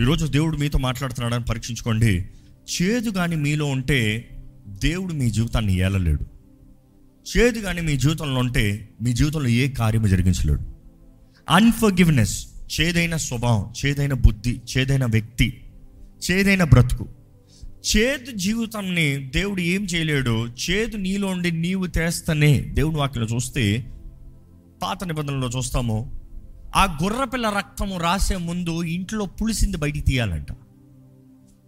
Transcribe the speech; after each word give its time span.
ఈరోజు 0.00 0.26
దేవుడు 0.26 0.56
మీతో 0.56 0.78
మాట్లాడుతున్నాడని 0.78 1.44
పరీక్షించుకోండి. 1.44 2.28
చేదు 2.82 3.10
కానీ 3.10 3.36
మీలో 3.36 3.64
ఉంటే 3.64 4.28
దేవుడు 4.66 5.12
మీ 5.12 5.30
జీవితాన్ని 5.30 5.78
ఏలలేడు. 5.78 6.26
చేదు 7.36 7.60
కానీ 7.60 7.80
మీ 7.80 7.96
జీవితంలో 7.96 8.40
ఉంటే 8.40 8.88
మీ 9.02 9.12
జీవితంలో 9.12 9.48
ఏ 9.48 9.68
కార్యము 9.70 10.06
జరిగించలేడు. 10.06 10.60
అన్ఫర్గివ్నెస్ 11.50 12.46
చేదైన 12.80 13.16
స్వభావం 13.16 13.72
చేదైన 13.86 14.12
బుద్ధి 14.12 14.60
చేదైన 14.78 15.04
వ్యక్తి 15.04 15.62
చేదైన 16.30 16.64
బ్రతుకు. 16.64 17.08
చేదు 17.96 18.30
జీవితాన్ని 18.30 19.30
దేవుడు 19.34 19.60
ఏం 19.60 19.84
చేయలేడు? 19.84 20.46
చేదు 20.46 20.96
నీలో 20.96 21.28
ఉండి 21.28 21.50
నీవు 21.50 21.86
తెస్తేనే 21.86 22.60
దేవుడు 22.60 22.96
వాక్యలో 22.96 23.26
చూస్తే 23.26 23.92
పాత 24.82 25.04
నిబంధనలో 25.04 25.50
చూస్తాము 25.56 26.17
ఆ 26.76 26.98
గుర్రపిల్ల 27.02 27.48
రక్తము 27.48 27.98
రాసే 27.98 28.36
ముందు 28.36 28.82
ఇంట్లో 28.82 29.26
పులిసింది 29.26 29.76
బయటికి 29.76 30.04
తీయాలంట. 30.04 30.46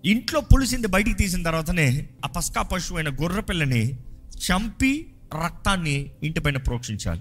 ఇంట్లో 0.04 0.40
పులిసింది 0.40 0.86
బయటికి 0.86 1.16
తీసిన 1.16 1.42
తర్వాతనే 1.42 2.08
ఆ 2.24 2.28
పస్కా 2.28 2.62
పశువు 2.62 2.98
అయిన 2.98 3.08
గొర్రెపిల్లని 3.08 3.92
చంపి 4.36 5.12
రక్తాన్ని 5.44 6.10
ఇంటిపైన 6.22 6.56
ప్రోక్షించాలి. 6.56 7.20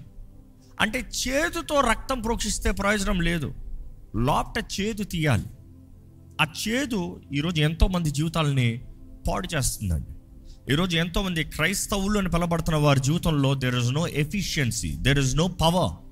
అంటే 0.80 0.98
చేతుతో 1.00 1.80
రక్తం 1.80 2.20
ప్రోక్షిస్తే 2.20 2.70
ప్రయోజనం 2.70 3.20
లేదు. 3.20 3.54
లోపట 4.16 4.64
చేదు 4.80 5.04
తీయాలి. 5.04 5.44
ఆ 6.40 6.46
చేదు 6.68 7.22
ఈరోజు 7.32 7.62
ఎంతోమంది 7.62 8.10
జీవితాలని 8.10 8.80
పాడు 9.28 9.48
చేస్తుందండి. 9.56 10.06
ఈరోజు 10.72 10.96
ఎంతోమంది 10.96 11.44
క్రైస్తవులు 11.44 12.18
అని 12.18 12.30
పిలబడుతున్న 12.30 12.78
వారి 12.78 13.00
జీవితంలో 13.00 13.54
there 13.54 13.74
is 13.74 13.92
no 13.92 14.06
efficiency 14.06 14.96
there 14.96 15.18
is 15.18 15.36
no 15.36 15.48
power 15.48 16.09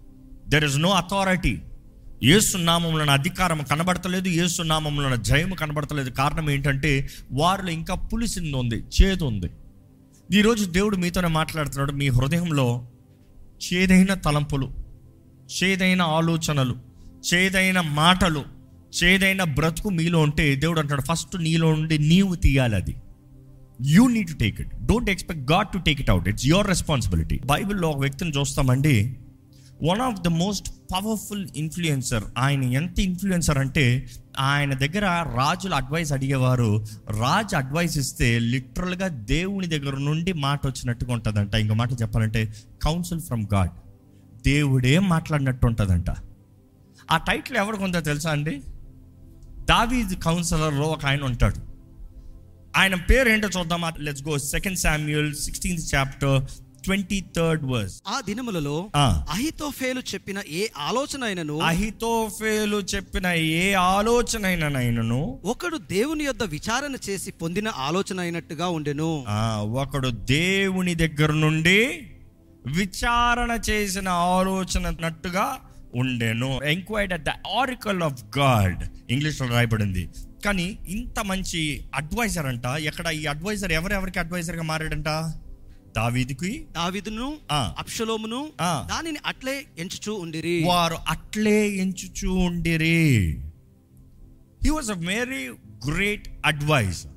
there 0.48 0.64
is 0.64 0.78
no 0.78 0.90
authority 0.90 1.60
ఏసునామంలో 2.22 3.04
అధికారం 3.12 3.62
కనబడతలేదు 3.62 4.28
ఏసునామంలో 4.28 5.16
జయము 5.16 5.54
కనబడతలేదు. 5.54 6.10
కారణం 6.10 6.50
ఏంటంటే 6.50 7.08
వారిలో 7.32 7.70
ఇంకా 7.70 7.94
పులిసింది 7.94 8.56
ఉంది 8.56 8.84
చేదు 8.96 9.24
ఉంది 9.24 9.50
ఈరోజు 10.32 10.64
దేవుడు 10.64 10.96
మీతోనే 10.96 11.28
మాట్లాడుతున్నాడు 11.28 11.92
మీ 11.92 12.08
హృదయంలో 12.08 12.88
చేదైన 13.68 14.14
తలంపులు 14.14 14.68
చేదైన 15.58 16.02
ఆలోచనలు 16.02 16.76
చేదైన 17.30 17.80
మాటలు 17.80 18.44
చేదైన 19.00 19.44
బ్రతుకు 19.44 19.88
మీలో 19.90 20.20
ఉంటే 20.20 20.56
దేవుడు 20.56 20.80
అంటాడు 20.80 21.02
ఫస్ట్ 21.02 21.42
నీలో 21.42 21.68
ఉండి 21.68 21.98
నీవు 21.98 22.34
తీయాలి 22.34 22.76
అది. 22.76 22.96
You 23.82 24.08
need 24.08 24.28
to 24.28 24.36
take 24.36 24.60
it 24.60 24.86
don't 24.86 25.10
expect 25.10 25.52
God 25.52 25.68
to 25.68 25.78
take 25.78 26.00
it 26.00 26.10
out 26.10 26.28
it's 26.28 26.46
your 26.46 26.66
responsibility 26.66 27.40
బైబిల్లో 27.46 27.90
ఒక 27.90 27.98
వ్యక్తిని 27.98 28.30
చూస్తామండి 28.30 29.16
one 29.82 30.00
of 30.00 30.20
the 30.20 30.28
most 30.28 30.70
powerful 30.94 31.48
influencer 31.56 32.24
ఆయన 32.38 32.64
ఎంత 32.64 33.00
ఇన్ఫ్లుయెన్సర్ 33.00 33.58
అంటే 33.58 34.06
ఆయన 34.38 34.74
దగ్గర 34.74 35.00
రాజుల 35.36 35.74
అడ్వైస్ 35.74 36.12
అడిగేవారు. 36.12 36.84
రాజు 37.20 37.56
అడ్వైస్ 37.56 37.98
ఇస్తే 37.98 38.38
లిటరల్గా 38.38 39.08
దేవుని 39.08 39.66
దగ్గర 39.66 39.96
నుండి 39.96 40.32
మాట 40.32 40.66
వచ్చినట్టుగా 40.66 41.12
ఉంటుందంట. 41.12 41.54
ఇంకో 41.54 41.74
మాట 41.74 41.92
చెప్పాలంటే 41.92 42.54
కౌన్సిల్ 42.82 43.20
ఫ్రమ్ 43.20 43.46
గాడ్ 43.54 43.70
దేవుడే 44.44 44.98
మాట్లాడినట్టు 44.98 45.66
ఉంటుందంట. 45.66 46.10
ఆ 47.10 47.16
టైటిల్ 47.16 47.56
ఎవరికి 47.56 47.84
ఉందో 47.84 48.00
తెలుసా 48.00 48.30
అండి? 48.30 48.62
దావీద్ 49.64 50.20
కౌన్సిలర్లో 50.22 50.86
ఒక 50.86 51.06
ఆయన 51.06 51.22
ఉంటాడు. 51.22 51.56
ఆయన 52.76 52.94
పేరు 52.94 53.28
ఏంటో 53.28 53.48
చూద్దామా? 53.60 53.92
Let's 53.98 54.22
go 54.22 54.38
second 54.38 54.78
Samuel 54.78 55.34
sixteenth 55.34 55.94
chapter 55.94 56.44
twenty 56.88 57.24
third 57.36 57.64
verse 57.64 58.02
ఆ 58.08 58.20
దినములలో. 58.26 58.90
అహితోఫేలు 59.30 60.00
చెప్పిన 60.00 60.38
ఏ 60.48 60.66
ఆలోచన 60.76 61.24
అయినను 61.24 61.56
అహితోఫేలు 61.60 62.78
చెప్పిన 62.94 63.26
ఏ 63.26 63.72
ఆలోచనైనను 63.74 65.40
ఒకడు 65.44 65.76
దేవుని 65.76 66.24
యొద్ద 66.24 66.42
విచారణ 66.42 66.94
చేసి 67.08 67.30
పొందిన 67.32 67.68
ఆలోచన 67.68 68.20
అయినట్టుగా 68.20 68.68
ఉండెను 68.68 69.24
ఒకడు 69.82 70.08
దేవుని 70.08 70.94
దగ్గర 70.94 71.32
నుండి 71.32 71.80
విచారణ 72.66 73.50
చేసిన 73.70 74.08
ఆలోచనట్టుగా 74.08 75.46
ఉండెను. 75.94 76.60
Enquired 76.64 77.12
at 77.12 77.24
the 77.24 77.34
oracle 77.58 78.02
of 78.02 78.24
God 78.38 78.80
ఇంగ్లీష్లో 79.10 79.48
రాయబడింది. 79.48 80.08
కానీ 80.44 80.78
ఇంత 80.88 81.18
మంచి 81.24 81.62
అడ్వైజర్ 81.94 82.46
అంట 82.46 82.66
ఎక్కడ 82.66 83.06
ఈ 83.06 83.26
అడ్వైజర్ 83.26 83.72
ఎవరెవరికి 83.72 84.18
అడ్వైజర్గా 84.18 84.62
మారాడంట? 84.62 85.08
దావీదికి? 85.96 86.66
దావిదును 86.72 87.36
ఆ. 87.52 87.74
అప్షలోమును. 87.78 88.48
దానిని 88.62 89.18
అట్లే 89.26 89.64
ఎంచుచూ 89.78 90.14
ఉండిరి. 90.14 90.64
వారు 90.64 90.96
అట్లే 91.08 91.68
ఎంచుచూ 91.68 92.34
ఉండిరి. 92.34 93.18
He 94.64 94.70
was 94.70 94.90
a 94.90 94.94
very 94.94 95.48
great 95.90 96.28
adviser 96.46 97.12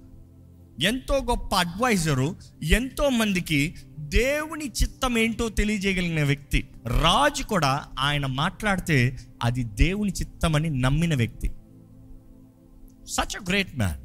ఎంతో 0.83 1.15
గొప్ప 1.15 1.55
అడ్వైజరు 1.55 2.35
ఎంతో 2.63 3.09
మందికి 3.09 3.75
దేవుని 3.99 4.65
చిత్తం 4.65 5.17
ఏంటో 5.17 5.49
తెలియజేయగలిగిన 5.49 6.23
వ్యక్తి. 6.23 6.67
రాజు 6.87 7.43
కూడా 7.43 7.83
ఆయన 7.99 8.25
మాట్లాడితే 8.25 9.17
అది 9.43 9.63
దేవుని 9.63 10.11
చిత్తమని 10.11 10.69
నమ్మిన 10.69 11.15
వ్యక్తి. 11.15 11.47
సచ్ 13.07 13.41
అ 13.41 13.45
గ్రేట్ 13.49 13.77
మ్యాన్ 13.77 14.01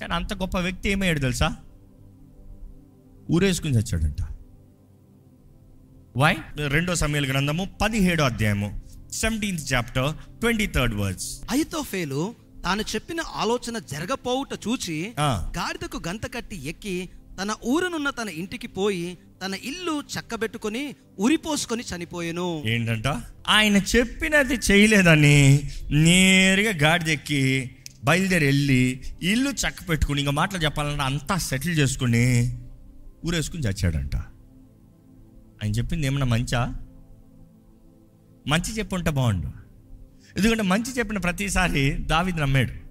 కానీ 0.00 0.14
అంత 0.14 0.34
గొప్ప 0.34 0.58
వ్యక్తి 0.58 0.90
ఏమయ్యాడు 0.90 1.18
తెలుసా? 1.18 1.56
ఊరేసుకుని 3.30 3.74
చచ్చాడంట. 3.78 4.20
వై 6.16 6.34
రెండో 6.74 6.94
సమయాల 6.94 7.26
గ్రంథము 7.32 7.64
పదిహేడో 7.80 8.22
అధ్యాయము 8.24 8.68
seventeenth 9.12 9.72
chapter 9.72 10.10
twenty 10.40 10.66
third 10.66 10.94
words 10.94 11.28
అహితోఫేలు 11.50 12.22
తాను 12.64 12.82
చెప్పిన 12.94 13.20
ఆలోచన 13.42 13.78
జరగపోవుట 13.92 14.52
చూచి. 14.66 14.96
గాడిదకు 15.58 15.98
గంత 16.08 16.26
కట్టి 16.34 16.56
ఎక్కి 16.68 16.96
తన 17.40 17.50
ఊరనున్న 17.64 18.10
తన 18.10 18.28
ఇంటికి 18.40 18.68
పోయి 18.68 19.08
తన 19.42 19.54
ఇల్లు 19.70 19.94
చక్కబెట్టుకొని 20.14 20.82
ఉరిపోసుకొని 21.18 21.84
చనిపోయెను. 21.90 22.48
ఏంటంట? 22.66 23.08
ఆయన 23.48 23.76
చెప్పినది 23.92 24.56
చేయలేదని 24.68 25.38
నేరుగా 26.04 26.72
గాడిదెక్కి 26.82 27.42
బయలుదేరి 28.04 28.46
వెళ్ళి 28.46 28.82
ఇల్లు 29.22 29.50
చక్క 29.62 29.78
పెట్టుకుని 29.88 30.20
ఇంకా 30.20 30.32
మాటలు 30.32 30.60
చెప్పాలంటే 30.64 31.02
అంతా 31.02 31.36
సెటిల్ 31.48 31.78
చేసుకుని 31.78 32.26
ఊరేసుకుని 33.26 33.62
చచ్చాడంట. 33.62 34.16
ఆయన 35.62 35.70
చెప్పింది 35.70 36.06
ఏమన్నా 36.06 36.26
మంచా? 36.26 36.74
మంచి 38.48 38.78
చెప్పుంటే 38.78 39.10
బాగుండు. 39.10 39.46
ఎందుకంటే 40.36 40.62
మంచి 40.62 40.98
చెప్పిన 40.98 41.18
ప్రతిసారి 41.18 41.90
దావిది 41.90 42.40
నమ్మాడు. 42.40 42.88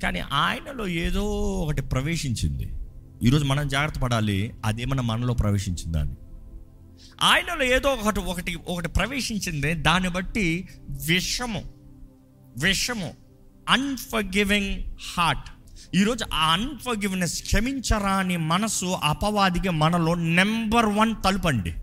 కానీ 0.00 0.20
ఆయనలో 0.20 0.88
ఏదో 0.88 1.24
ఒకటి 1.52 1.82
ప్రవేశించింది. 1.82 2.72
ఈరోజు 3.22 3.44
మనం 3.44 3.68
జాగ్రత్త 3.68 3.98
పడాలి 3.98 4.54
అదేమన్నా 4.64 5.02
మనలో 5.02 5.34
ప్రవేశించిందా 5.34 6.00
అని. 6.00 6.14
ఆయనలో 7.22 7.64
ఏదో 7.64 7.88
ఒకటి 7.88 8.20
ఒకటి 8.20 8.58
ఒకటి 8.68 8.88
ప్రవేశించింది 8.88 9.74
దాన్ని 9.74 10.08
బట్టి 10.08 10.68
విషము 11.08 11.62
విషము 12.62 13.14
అన్ఫర్గివింగ్ 13.68 14.84
హార్ట్ 15.16 15.59
ఈరోజు 15.94 16.24
ఆ 16.34 16.52
అన్ఫర్గివ్నెస్ 16.52 17.42
క్షమించరాని 17.42 18.36
మనసు 18.36 18.86
అపవాదికి 18.86 19.70
మనలో 19.70 20.14
నెంబర్ 20.14 20.86
వన్ 20.86 21.14
తలుపండి 21.24 21.74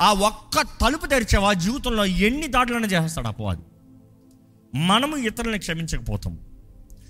ఆ 0.00 0.12
ఒక్క 0.12 0.60
తలుపు 0.60 1.06
తెరిచేవా 1.06 1.52
జీవితంలో 1.52 2.04
ఎన్ని 2.04 2.46
దాడులను 2.46 2.86
చేస్తాడు 2.86 3.26
అపవాది? 3.26 3.62
మనము 4.74 5.16
ఇతరులను 5.16 5.58
క్షమించకపోతాం 5.58 6.38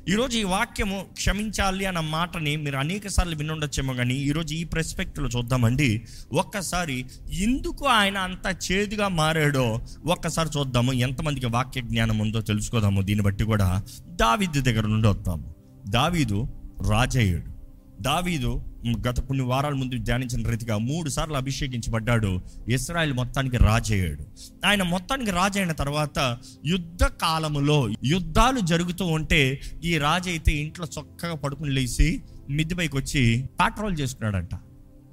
ఈరోజు 0.08 0.38
ఈ 0.38 0.42
వాక్యము 0.42 1.06
క్షమించాలి 1.12 1.86
అన్న 1.86 2.00
మాటని 2.00 2.56
మీరు 2.56 2.76
అనేక 2.76 3.08
సార్లు 3.08 3.36
వినుండొచ్చేమో 3.36 3.94
కానీ 3.94 4.14
ఈరోజు 4.14 4.54
ఈ 4.54 4.64
ప్రెస్పెక్ట్లో 4.64 5.28
చూద్దామండి. 5.28 6.06
ఒక్కసారి 6.32 7.06
ఎందుకు 7.32 7.86
ఆయన 7.86 8.18
అంత 8.18 8.72
చేదుగా 8.72 9.08
మారాడో 9.08 9.80
ఒక్కసారి 10.06 10.48
చూద్దాము. 10.58 10.92
ఎంతమందికి 10.92 11.46
వాక్య 11.46 11.80
జ్ఞానం 11.80 12.18
ఉందో 12.18 12.40
తెలుసుకోదాము. 12.40 13.02
దీన్ని 13.02 13.24
బట్టి 13.24 13.44
కూడా 13.44 13.82
దావిద్య 14.06 14.60
దగ్గర 14.60 14.86
నుండి 14.86 15.08
వద్దాము. 15.08 15.55
దావీదు 15.88 16.48
రాజయ్యాడు. 16.90 17.56
దావీదు 18.02 18.62
గత 19.08 19.20
కొన్ని 19.20 19.44
వారాల 19.44 19.72
ముందు 19.72 19.98
ధ్యానించిన 19.98 20.48
రీతిగా 20.50 20.78
మూడు 20.78 21.08
సార్లు 21.08 21.34
అభిషేకించబడ్డాడు. 21.34 22.40
ఇస్రాయల్ 22.68 23.12
మొత్తానికి 23.12 23.56
రాజయ్యాడు. 23.56 24.24
ఆయన 24.66 24.82
మొత్తానికి 24.82 25.30
రాజైన 25.30 25.72
తర్వాత 25.72 26.38
యుద్ధ 26.66 27.04
కాలములో 27.04 27.88
యుద్ధాలు 28.04 28.60
జరుగుతూ 28.60 29.06
ఉంటే 29.06 29.60
ఈ 29.84 29.98
రాజు 29.98 30.28
అయితే 30.28 30.52
ఇంట్లో 30.52 30.86
చక్కగా 30.86 31.34
పడుకుని 31.34 31.70
లేచి 31.70 32.22
మిద్ది 32.50 32.74
పైకి 32.74 32.96
వచ్చి 32.96 33.46
పెట్రోల్ 33.64 33.96
చేసుకున్నాడంట 34.00 34.50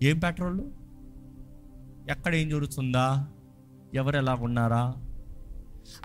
ఏం 0.03 0.19
పెట్రోల్ 0.19 0.61
ఎక్కడ 2.09 2.35
ఏం 2.35 2.49
జరుగుతుందా? 2.49 3.27
ఎవరు 3.93 4.17
ఎలా 4.17 4.33
ఉన్నారా? 4.33 4.93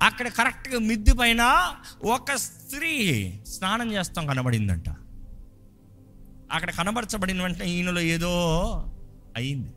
అక్కడ 0.01 0.29
కరెక్ట్గా 0.29 0.79
మిద్ది 0.79 1.13
పైన 1.13 1.75
ఒక 2.05 2.33
స్త్రీ 2.35 3.33
స్నానం 3.47 3.93
చేస్తాం 3.93 4.27
కనబడిందంట. 4.27 4.89
అక్కడ 6.53 6.71
కనబరచబడిన 6.71 7.43
వెంటనే 7.43 7.71
ఈయనలో 7.71 8.01
ఏదో 8.01 8.31
అయింది. 9.37 9.73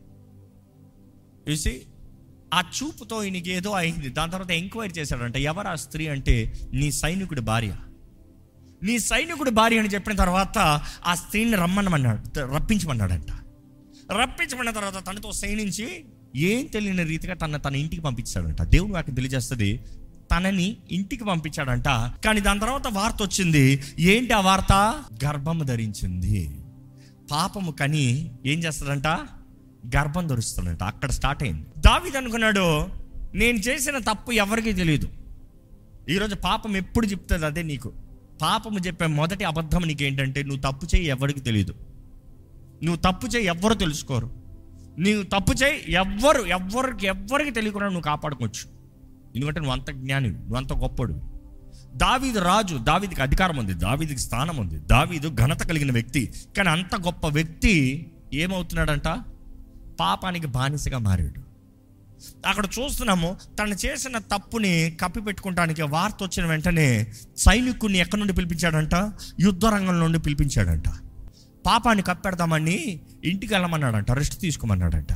చూసి 1.51 1.85
ఆ 2.53 2.61
చూపుతో 2.61 3.23
ఈయనకి 3.23 3.51
ఏదో 3.51 3.71
అయింది. 3.71 4.09
దాని 4.09 4.31
తర్వాత 4.31 4.51
ఎంక్వైరీ 4.51 4.93
చేశాడంట 4.93 5.37
ఎవరు 5.37 5.67
ఆ 5.67 5.75
స్త్రీ 5.75 6.07
అంటే 6.07 6.53
నీ 6.73 6.91
సైనికుడి 6.91 7.41
భార్య? 7.41 7.75
నీ 8.83 8.99
సైనికుడి 8.99 9.51
భార్య 9.51 9.79
అని 9.79 9.87
చెప్పిన 9.87 10.15
తర్వాత 10.15 10.57
ఆ 11.05 11.15
స్త్రీని 11.15 11.55
రమ్మనమన్నాడు 11.55 12.39
రప్పించమన్నాడంట. 12.39 13.31
రప్పించమన్న 14.11 14.71
తర్వాత 14.71 15.07
తనతో 15.07 15.31
సైనించి 15.31 16.05
ఏం 16.35 16.65
తెలియని 16.65 17.03
రీతిగా 17.03 17.33
తన 17.33 17.57
తన 17.57 17.75
ఇంటికి 17.75 18.01
పంపించాడంట. 18.01 18.61
దేవుడు 18.61 18.93
నాకు 18.93 19.11
తెలియజేస్తుంది 19.11 19.83
తనని 20.35 20.77
ఇంటికి 20.91 21.23
పంపించాడంట. 21.23 21.85
కానీ 22.25 22.39
దాని 22.39 22.59
తర్వాత 22.59 22.87
వార్త 22.87 23.17
వచ్చింది 23.21 23.83
ఏంటి 23.99 24.33
ఆ 24.33 24.41
వార్త? 24.41 25.03
గర్భము 25.25 25.63
ధరించింది. 25.63 26.59
పాపము 27.31 27.71
కని 27.71 28.31
ఏం 28.45 28.59
చేస్తాడంట 28.59 29.07
గర్భం 29.95 30.27
ధరుస్తాడంట 30.27 30.83
అక్కడ 30.83 31.09
స్టార్ట్ 31.09 31.43
అయింది. 31.43 31.65
దావిది 31.77 32.17
అనుకున్నాడు 32.17 32.87
నేను 33.33 33.57
చేసిన 33.57 33.97
తప్పు 33.97 34.31
ఎవరికీ 34.31 34.73
తెలియదు. 34.73 35.09
ఈరోజు 36.09 36.35
పాపం 36.35 36.77
ఎప్పుడు 36.77 37.07
చెప్తుంది 37.07 37.45
అదే 37.45 37.63
నీకు. 37.63 37.91
పాపము 38.41 38.79
చెప్పే 38.79 39.05
మొదటి 39.05 39.43
అబద్ధం 39.43 39.81
నీకు 39.81 40.03
ఏంటంటే 40.03 40.43
నువ్వు 40.43 40.71
తప్పు 40.71 40.95
చేయి 40.95 41.05
ఎవరికి 41.05 41.39
తెలియదు 41.39 41.75
నువ్వు 42.83 43.11
తప్పు 43.11 43.27
చేయి 43.27 43.45
ఎవ్వరు 43.45 43.73
తెలుసుకోరు. 43.73 44.40
నీవు 44.99 45.23
తప్పు 45.23 45.53
చేయి 45.53 45.91
ఎవ్వరు 45.93 46.41
ఎవ్వరికి 46.41 47.07
ఎవ్వరికి 47.07 47.51
తెలియకుండా 47.51 47.87
నువ్వు 47.87 48.01
కాపాడుకోవచ్చు. 48.01 48.71
ఎందుకంటే 49.35 49.59
నువ్వు 49.59 49.73
అంత 49.73 49.91
జ్ఞాని 49.91 50.31
నువ్వు 50.31 50.55
అంత 50.55 50.73
గొప్పడు. 50.73 51.21
దావీదు 51.95 52.39
రాజు 52.39 52.75
దావీదికి 52.75 53.21
అధికారం 53.21 53.57
ఉంది 53.57 53.73
దావీదికి 53.73 54.19
స్థానం 54.19 54.57
ఉంది. 54.57 54.79
దావీదు 54.79 55.35
ఘనత 55.35 55.63
కలిగిన 55.63 55.91
వ్యక్తి. 55.91 56.33
కానీ 56.57 56.69
అంత 56.69 56.95
గొప్ప 56.95 57.27
వ్యక్తి 57.27 58.05
ఏమవుతున్నాడంట? 58.33 59.07
పాపానికి 59.99 60.47
బానిసగా 60.47 60.97
మారాడు. 60.97 61.51
అక్కడ 62.47 62.65
చూస్తున్నాము 62.65 63.37
తను 63.59 63.75
చేసిన 63.85 64.17
తప్పుని 64.17 64.97
కప్పిపెట్టుకుంటానికి 65.01 65.81
వార్త 65.81 66.17
వచ్చిన 66.21 66.45
వెంటనే 66.45 67.07
సైనికుడిని 67.37 67.99
ఎక్కడి 67.99 68.19
నుండి 68.19 68.33
పిలిపించాడంట? 68.33 68.95
యుద్ధ 69.39 69.65
రంగం 69.65 69.99
నుండి 69.99 70.19
పిలిపించాడంట. 70.19 70.83
పాపాన్ని 71.65 72.03
కప్పెడదామని 72.03 72.99
ఇంటికి 73.25 73.53
వెళ్ళమన్నాడంట 73.53 74.11
రెస్ట్ 74.11 74.39
తీసుకోమన్నాడంట. 74.39 75.13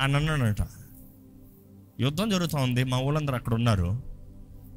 అని 0.00 0.16
అన్నాడంట 0.16 0.56
యుద్ధం 2.00 2.30
జరుగుతూ 2.30 2.58
ఉంది 2.58 2.84
మా 2.84 2.98
ఊళ్ళందరూ 2.98 3.34
అక్కడ 3.34 3.54
ఉన్నారు. 3.54 4.02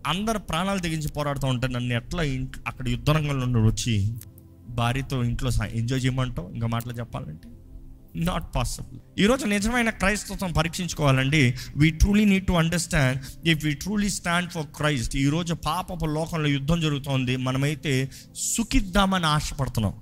అందరు 0.07 0.37
ప్రాణాలు 0.37 0.79
తెగించి 0.79 1.07
పోరాడుతూ 1.07 1.47
ఉంటే 1.47 1.67
నన్ను 1.67 1.93
ఎట్లా 1.93 2.23
ఇంట్ 2.23 2.57
అక్కడ 2.67 2.89
యుద్ధ 2.89 3.09
రంగంలో 3.09 3.45
నుండి 3.45 3.59
వచ్చి 3.59 4.13
భార్యతో 4.69 5.23
ఇంట్లో 5.23 5.65
ఎంజాయ్ 5.65 6.03
చేయమంటావు? 6.03 6.49
ఇంకా 6.49 6.67
మాటలు 6.67 6.93
చెప్పాలంటే? 6.93 7.49
నాట్ 8.15 8.55
పాసిబుల్ 8.55 8.99
ఈరోజు 9.19 9.45
నిజమైన 9.45 9.89
క్రైస్తత్వం 9.89 10.53
పరీక్షించుకోవాలండి. 10.53 11.55
We 11.75 11.89
truly 11.89 12.25
need 12.25 12.47
to 12.47 12.53
understand 12.53 13.47
if 13.47 13.65
we 13.65 13.73
truly 13.73 14.09
stand 14.09 14.49
for 14.49 14.65
Christ 14.65 15.15
ఈరోజు 15.15 15.53
పాపపు 15.53 16.05
లోకంలో 16.05 16.49
యుద్ధం 16.49 16.81
జరుగుతోంది 16.81 17.35
మనమైతే 17.35 18.09
సుఖిద్దామని 18.35 19.25
ఆశపడుతున్నాం. 19.25 19.93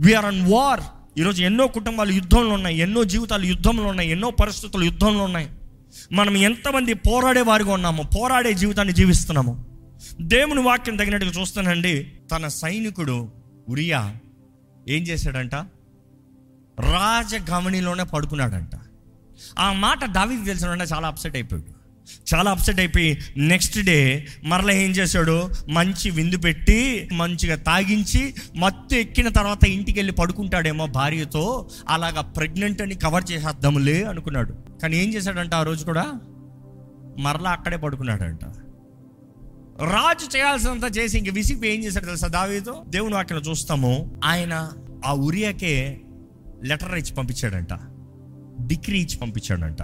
వీఆర్ 0.00 0.24
అన్ 0.24 0.52
వార్ 0.52 0.80
ఈరోజు 1.18 1.42
ఎన్నో 1.42 1.66
కుటుంబాలు 1.66 2.12
యుద్ధంలో 2.12 2.50
ఉన్నాయి 2.50 2.78
ఎన్నో 2.78 3.04
జీవితాలు 3.04 3.44
యుద్ధంలో 3.44 3.84
ఉన్నాయి 3.84 4.10
ఎన్నో 4.10 4.30
పరిస్థితులు 4.30 4.84
యుద్ధంలో 4.84 5.24
ఉన్నాయి. 5.24 5.48
మనం 6.12 6.36
ఎంతమంది 6.36 6.94
పోరాడే 6.94 7.40
వారిగా 7.40 7.72
ఉన్నామో 7.72 8.02
పోరాడే 8.02 8.54
జీవితాన్ని 8.54 8.94
జీవిస్తున్నాము 8.94 9.66
దేవుని 10.20 10.60
వాక్యం 10.60 10.96
తగినట్టుగా 10.96 11.32
చూస్తానండి. 11.40 12.12
తన 12.32 12.48
సైనికుడు 12.48 13.28
ఉరియా 13.68 14.16
ఏం 14.88 15.02
చేశాడంట? 15.02 15.54
రాజగమనిలోనే 16.80 18.04
పడుకున్నాడంట. 18.04 18.70
ఆ 19.58 19.72
మాట 19.72 20.04
దావికి 20.04 20.44
తెలిసిన 20.44 20.68
చాలా 20.68 21.08
అప్సెట్ 21.08 21.36
అయిపోయాడు. 21.36 21.79
చాలా 22.34 22.50
అప్సెట్ 22.50 22.80
అయిపోయి 22.80 23.18
నెక్స్ట్ 23.36 23.84
డే 23.84 24.26
మరలా 24.44 24.72
ఏం 24.72 24.90
చేశాడు? 24.90 25.50
మంచి 25.68 26.10
విందు 26.10 26.36
పెట్టి 26.36 27.08
మంచిగా 27.12 27.56
తాగించి 27.56 28.34
మత్తు 28.56 28.94
ఎక్కిన 28.94 29.28
తర్వాత 29.28 29.64
ఇంటికి 29.64 29.98
వెళ్ళి 29.98 30.12
పడుకుంటాడేమో 30.12 30.86
భార్యతో 30.86 31.68
అలాగా 31.88 32.20
ప్రెగ్నెంట్ 32.20 32.82
అని 32.82 32.94
కవర్ 32.94 33.24
చేసేద్దాములే 33.32 34.02
అనుకున్నాడు. 34.02 34.54
కానీ 34.82 34.96
ఏం 34.96 35.14
చేశాడంట 35.14 35.54
ఆ 35.54 35.62
రోజు 35.62 35.84
కూడా? 35.84 36.20
మరలా 37.18 37.50
అక్కడే 37.50 37.76
పడుకున్నాడంట. 37.76 38.44
రాజు 39.82 40.36
చేయాల్సినంత 40.36 40.98
చేసి 40.98 41.18
ఇంక 41.18 41.34
విసిపి 41.34 41.68
ఏం 41.68 41.84
చేశాడు 41.84 42.04
తెలుసా 42.04 42.28
దావీతో 42.28 42.84
దేవుని 42.88 43.14
వాక్యం 43.14 43.38
చూస్తాము. 43.38 44.20
ఆయన 44.24 44.72
ఆ 45.06 45.12
ఉరియాకే 45.12 46.00
లెటర్ 46.64 46.98
ఇచ్చి 46.98 47.14
పంపించాడంట. 47.14 47.72
డిగ్రీ 48.66 48.98
ఇచ్చి 48.98 49.18
పంపించాడంట. 49.18 49.78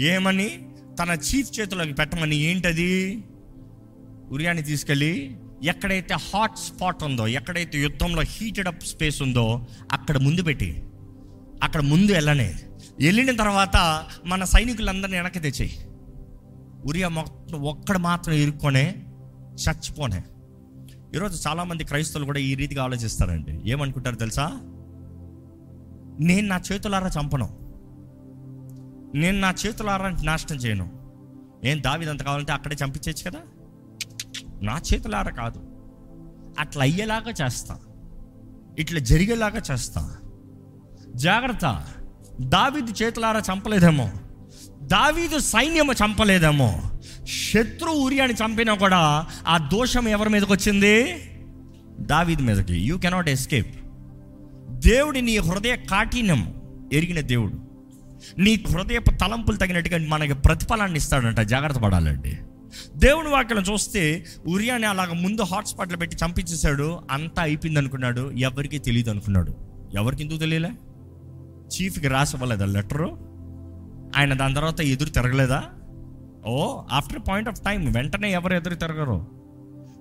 ఏమని? 0.00 0.60
తన 1.00 1.10
చీఫ్ 1.10 1.60
చేతులకు 1.60 1.94
పెట్టమని 1.94 2.36
ఏంటది? 2.36 3.24
ఉరియాని 4.30 4.62
తీసుకెళ్ళి 4.62 5.36
ఎక్కడైతే 5.64 6.14
హాట్ 6.14 6.58
స్పాట్ 6.58 7.04
ఉందో 7.04 7.26
ఎక్కడైతే 7.26 7.82
యుద్ధంలో 7.82 8.22
హీటెడ్ 8.22 8.68
అప్ 8.68 8.82
స్పేస్ 8.82 9.22
ఉందో 9.22 9.66
అక్కడ 9.92 10.18
ముందు 10.18 10.42
పెట్టి 10.42 10.82
అక్కడ 11.62 11.80
ముందు 11.80 12.12
వెళ్ళనే. 12.12 12.54
వెళ్ళిన 13.00 13.36
తర్వాత 13.36 14.06
మన 14.26 14.44
సైనికులందరినీ 14.44 15.16
వెనక్కి 15.16 15.40
తెచ్చేయి. 15.40 15.78
ఉరియా 16.86 17.08
మొత్తం 17.08 17.60
ఒక్కడ 17.60 17.96
మాత్రం 17.96 18.34
ఇరుక్కొనే 18.34 18.94
చచ్చిపోనే. 19.54 20.22
ఈరోజు 21.14 21.48
చాలామంది 21.48 21.84
క్రైస్తవులు 21.84 22.26
కూడా 22.26 22.38
ఈ 22.38 22.54
రీతిగా 22.54 22.82
ఆలోచిస్తారండి. 22.82 23.70
ఏమనుకుంటారు 23.70 24.16
తెలుసా? 24.16 24.46
నేను 26.20 26.48
నా 26.48 26.62
చేతులారా 26.72 27.10
చంపను. 27.20 27.61
నేను 29.14 29.40
నా 29.40 29.54
చేతులారా 29.66 30.16
నాశనం 30.24 30.56
చేయను. 30.56 30.90
ఏం 31.64 31.82
దావిదంత 31.82 32.22
కావాలంటే 32.22 32.52
అక్కడే 32.52 32.76
చంపించచ్చు 32.84 33.30
కదా? 33.30 33.40
నా 34.62 34.80
చేతులారా 34.94 35.30
కాదు. 35.30 35.60
అట్లా 36.58 36.82
అయ్యేలాగా 36.82 37.44
చేస్తా. 37.44 37.78
ఇట్లా 38.78 38.98
జరిగేలాగా 38.98 39.62
చేస్తా. 39.72 40.16
జాగ్రత్త. 41.14 41.84
దావీదు 42.40 42.92
చేతులారా 43.02 43.42
చంపలేదేమో. 43.52 44.10
దావీదు 44.82 45.38
సైన్యము 45.38 45.92
చంపలేదేమో. 45.92 46.82
శత్రు 47.28 47.90
ఉరియాని 47.90 48.32
చంపినా 48.32 48.74
కూడా 48.74 49.26
ఆ 49.48 49.58
దోషం 49.58 50.08
ఎవరి 50.08 50.30
మీదకి 50.30 50.52
వచ్చింది? 50.52 51.14
దావీదు 52.00 52.42
మీదకి. 52.42 52.74
యూ 52.74 52.98
కెనాట్ 52.98 53.28
ఎస్కేప్ 53.28 53.76
దేవుడి 54.70 55.20
నీ 55.20 55.36
హృదయ 55.36 55.76
కాఠిన్యం 55.76 56.62
ఎరిగిన 56.92 57.20
దేవుడు. 57.20 57.71
నీ 58.38 58.64
హృదయపు 58.70 59.10
తలంపులు 59.10 59.56
తగినట్టుగా 59.56 60.08
మనకి 60.08 60.34
ప్రతిఫలాన్ని 60.34 60.96
ఇస్తాడంట. 60.96 61.40
జాగ్రత్త 61.40 61.80
పడాలండి. 61.80 62.38
దేవుని 62.96 63.28
వాక్యం 63.28 63.58
చూస్తే 63.58 64.24
ఉరియాని 64.48 64.86
అలాగ 64.86 65.12
ముందు 65.12 65.42
హాట్స్పాట్లో 65.42 65.98
పెట్టి 65.98 66.16
చంపించేశాడు. 66.16 67.00
అంతా 67.10 67.42
అయిపోయింది 67.42 67.80
అనుకున్నాడు. 67.80 68.30
ఎవరికి 68.30 68.78
తెలియదు 68.78 69.10
అనుకున్నాడు. 69.10 69.54
ఎవరికి 69.94 70.22
ఎందుకు 70.22 70.38
తెలియలే? 70.38 70.70
చీఫ్కి 71.62 72.08
రాసివ్వలేదా 72.08 72.64
లెటరు? 72.64 73.18
ఆయన 74.16 74.34
దాని 74.34 74.54
తర్వాత 74.54 74.80
ఎదురు 74.80 75.10
తిరగలేదా? 75.10 75.64
ఓ 76.46 76.82
ఆఫ్టర్ 76.92 77.18
పాయింట్ 77.28 77.48
ఆఫ్ 77.48 77.60
టైం 77.60 77.92
వెంటనే 77.92 78.32
ఎవరు 78.32 78.54
ఎదురు 78.54 78.74
తిరగరు? 78.74 79.26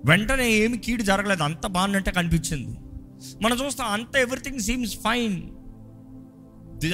వెంటనే 0.05 0.49
ఏమి 0.49 0.77
కీడు 0.77 1.01
జరగలేదు. 1.01 1.43
అంత 1.43 1.67
బాగున్నట్టే 1.67 2.11
కనిపించింది. 2.11 2.77
మనం 3.43 3.65
చూస్తాం 3.65 3.87
అంత 3.87 4.17
ఎవ్రీథింగ్ 4.17 4.59
సీమ్స్ 4.59 4.95
ఫైన్. 4.95 5.41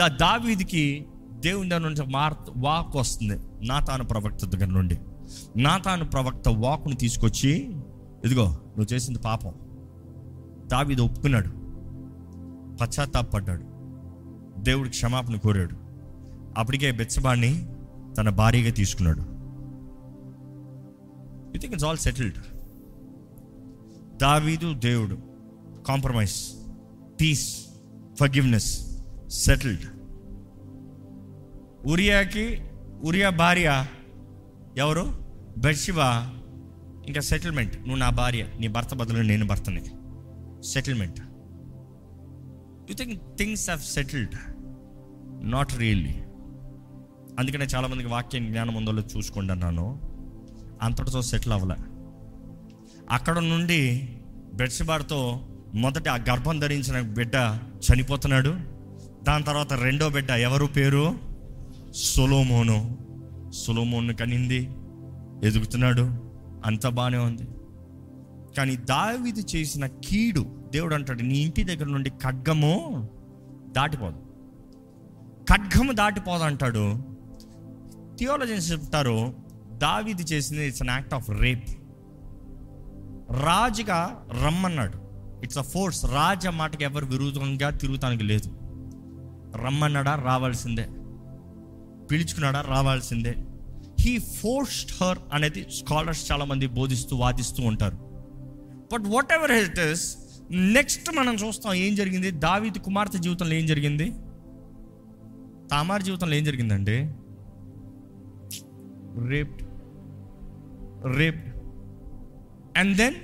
దావీదికి 0.05 1.05
దేవుని 1.39 1.69
దగ్గర 1.69 1.81
నుంచి 1.81 2.05
మార్త 2.05 2.45
వాక్ 2.57 2.95
వస్తుంది. 2.95 3.67
నా 3.67 3.79
తాను 3.79 4.03
ప్రవక్త 4.03 4.45
దగ్గర 4.45 4.65
నుండి. 4.65 4.99
నా 5.57 5.77
తాను 5.77 6.05
ప్రవక్త 6.05 6.49
వాక్ను 6.49 6.95
తీసుకొచ్చి 6.95 7.75
ఇదిగో 8.25 8.45
నువ్వు 8.45 8.93
చేసింది 8.93 9.19
పాపం. 9.19 9.53
దావిది 10.67 11.01
ఒప్పుకున్నాడు. 11.01 11.49
పశ్చాత్తాపడ్డాడు. 12.75 13.63
దేవుడికి 14.61 14.95
క్షమాపణ 14.95 15.35
కోరాడు. 15.35 15.75
అప్పటికే 16.59 16.91
బెచ్చబాన్ని 16.91 17.67
తన 18.17 18.29
భార్యగా 18.29 18.71
తీసుకున్నాడు. 18.71 19.21
You 21.47 21.59
think 21.59 21.73
it's 21.73 21.85
all 21.85 21.97
settled 21.97 22.37
దావీదు 24.17 24.73
దేవుడు 24.73 25.17
కాంప్రమైజ్ 25.87 26.35
పీస్ 27.21 27.65
ఫర్గివ్నెస్ 28.19 29.01
సెటిల్డ్ 29.29 29.96
ఉరియాకి 31.87 32.61
ఉరియా 33.03 33.29
భార్య 33.29 33.85
ఎవరు? 34.77 35.25
బెడ్షివ 35.57 35.95
ఇంకా 37.07 37.21
సెటిల్మెంట్. 37.21 37.77
నువ్వు 37.77 37.95
నా 37.95 38.09
భార్య. 38.09 38.45
నీ 38.59 38.67
భర్త 38.67 38.93
బదులు 38.93 39.21
నేను 39.21 39.45
భర్తనే. 39.45 39.83
Settlement. 40.61 41.19
You 42.89 42.95
think 42.95 43.21
things 43.37 43.69
have 43.69 43.81
settled 43.81 44.35
not 45.51 45.73
really 45.77 46.13
అందుకనే 47.39 47.65
చాలామందికి 47.65 48.09
వాక్యం 48.09 48.45
జ్ఞానం 48.45 48.75
ఉందో 48.75 48.91
చూసుకోండి 48.91 49.51
అన్నాను. 49.51 50.01
అంతటితో 50.81 51.21
సెటిల్ 51.21 51.53
అవ్వలే. 51.53 51.75
అక్కడ 53.11 53.37
నుండి 53.37 54.09
బెడ్సిబార్తో 54.53 55.47
మొదట 55.73 56.09
ఆ 56.09 56.15
గర్భం 56.15 56.59
ధరించిన 56.59 57.01
బిడ్డ 57.01 57.35
చనిపోతున్నాడు. 57.61 58.49
దాని 59.23 59.43
తర్వాత 59.43 59.73
రెండో 59.73 60.09
బిడ్డ 60.09 60.29
ఎవరు 60.29 60.65
పేరు? 60.65 61.26
సొలోమోను 61.93 62.97
సొలోమోను 63.51 64.15
కనింది 64.15 64.69
ఎదుగుతున్నాడు 65.47 66.01
అంత 66.65 66.87
బాగానే 66.87 67.17
ఉంది. 67.17 67.43
కానీ 68.57 68.75
దావిది 68.75 69.41
చేసిన 69.55 69.85
కీడు 69.85 70.45
దేవుడు 70.73 70.95
అంటాడు 70.95 71.21
నీ 71.21 71.37
ఇంటి 71.37 71.63
దగ్గర 71.63 71.85
నుండి 71.85 72.09
ఖడ్గము 72.09 73.07
దాటిపోదు. 73.71 74.15
ఖడ్గము 75.51 75.91
దాటిపోదు 75.91 76.43
అంటాడు 76.43 76.95
థియోలజన్స్ 78.19 78.71
చెప్తారు 78.71 79.33
దావిది 79.73 80.23
చేసింది 80.23 80.67
it's 80.67 80.81
an 80.81 80.89
act 80.89 81.13
of 81.13 81.29
rape 81.29 81.69
రాజుగా 83.31 84.27
రమ్మన్నాడు. 84.43 84.99
ఇట్స్ 85.43 85.57
అ 85.57 85.61
ఫోర్స్ 85.61 86.05
రాజ 86.05 86.47
మాటకి 86.47 86.83
ఎవరు 86.83 87.05
విరుద్ధంగా 87.05 87.69
తిరుగుతానికి 87.69 88.23
లేదు. 88.23 88.49
రమ్మన్నాడా? 89.57 90.15
రావాల్సిందే. 90.15 90.89
పిలుచుకున్నాడా? 92.11 92.61
రావాల్సిందే. 92.61 93.35
హీ 93.99 94.17
ఫోర్స్డ్ 94.17 95.03
హర్ 95.03 95.17
అనేది 95.33 95.67
స్కాలర్స్ 95.71 96.31
చాలామంది 96.31 96.67
బోధిస్తూ 96.67 97.15
వాదిస్తూ 97.15 97.63
ఉంటారు. 97.63 97.97
But 98.93 99.07
whatever 99.33 99.51
it 99.51 99.79
is 99.79 100.17
next 100.51 101.15
మనం 101.15 101.35
చూస్తాం 101.35 101.73
ఏం 101.73 101.95
జరిగింది? 101.95 102.31
దావిత్ 102.31 102.79
కుమార్తె 102.79 103.17
జీవితంలో 103.17 103.53
ఏం 103.53 103.65
జరిగింది? 103.65 104.09
తామార్ 105.71 106.03
జీవితంలో 106.03 106.35
ఏం 106.35 106.43
జరిగిందండి? 106.43 106.97
Raped 109.29 109.63
raped 111.17 111.57
and 112.77 112.97
then 112.97 113.15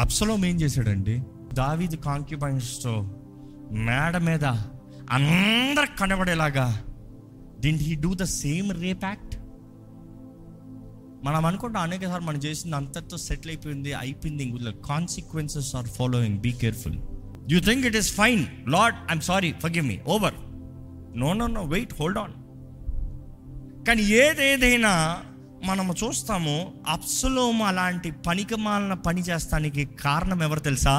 Absalom 0.00 0.44
ఏం 0.46 0.56
చేశాడండి? 0.56 1.22
దావీద్ 1.54 1.96
కాంక్యుబైన్స్తో 1.96 2.92
మేడ 3.72 4.16
మీద 4.16 4.44
అందరు 5.16 5.88
కనబడేలాగా. 6.00 6.66
Didn't 7.62 7.82
he 7.82 7.94
do 8.04 8.10
the 8.14 8.26
same 8.42 8.68
rape 8.82 9.04
act 9.04 9.34
మనం 11.24 11.46
అనుకుంటాం 11.46 11.82
అనేకసార్లు 11.82 12.26
మనం 12.26 12.38
చేసింది 12.38 12.76
అంతటితో 12.76 13.16
సెటిల్ 13.16 13.50
అయిపోయింది 13.50 13.90
అయిపోయింది. 13.94 14.42
ఇందులో 14.44 14.72
consequences 14.72 15.76
are 15.76 15.86
following 15.86 16.38
be 16.38 16.52
careful 16.52 16.96
you 17.50 17.60
think 17.60 17.86
it 17.86 17.96
is 17.96 18.10
fine 18.14 18.42
Lord 18.68 18.94
I'm 19.10 19.20
sorry 19.20 19.52
forgive 19.62 19.86
me 19.86 19.98
over 20.06 20.34
no 21.16 21.32
no 21.32 21.46
no 21.46 21.64
wait 21.64 21.94
hold 22.00 22.18
on 22.18 22.34
కానీ 23.84 24.02
ఏదేదైనా 24.22 24.92
మనము 25.64 25.94
చూస్తాము 26.04 26.56
అప్సలోము 26.88 27.64
అలాంటి 27.64 28.10
పనికిమాలిన 28.26 28.94
పని 28.94 29.20
చేస్తానికి 29.20 29.84
కారణం 29.84 30.42
ఎవరు 30.42 30.60
తెలుసా? 30.60 30.94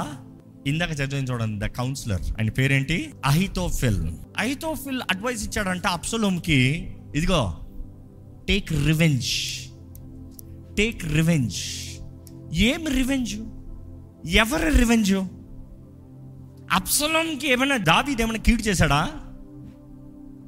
ఇందాక 0.67 0.91
చదివిన 0.91 1.25
చూడండి 1.25 1.65
ద 1.65 1.69
కౌన్సిలర్. 1.69 2.21
ఆయన 2.21 2.49
పేరేంటి? 2.49 3.13
అహితోఫిల్. 3.25 4.11
అహితోఫిల్ 4.37 5.01
అడ్వైస్ 5.11 5.43
ఇచ్చాడంటే 5.43 5.87
అప్సలోంకి 5.87 6.91
ఇదిగో 7.15 7.57
టేక్ 8.47 8.71
రివెంజ్ 8.71 9.25
టేక్ 10.75 11.03
రివెంజ్ 11.03 11.55
ఏం 12.53 12.85
రివెంజ్ 12.87 13.35
ఎవరి 14.27 14.77
రివెంజ్ 14.77 15.13
అప్సలోంకి 16.71 17.51
ఏమైనా 17.51 17.77
దావీది 17.77 18.21
ఏమైనా 18.21 18.37
కీడు 18.37 18.61
చేశాడా? 18.61 19.09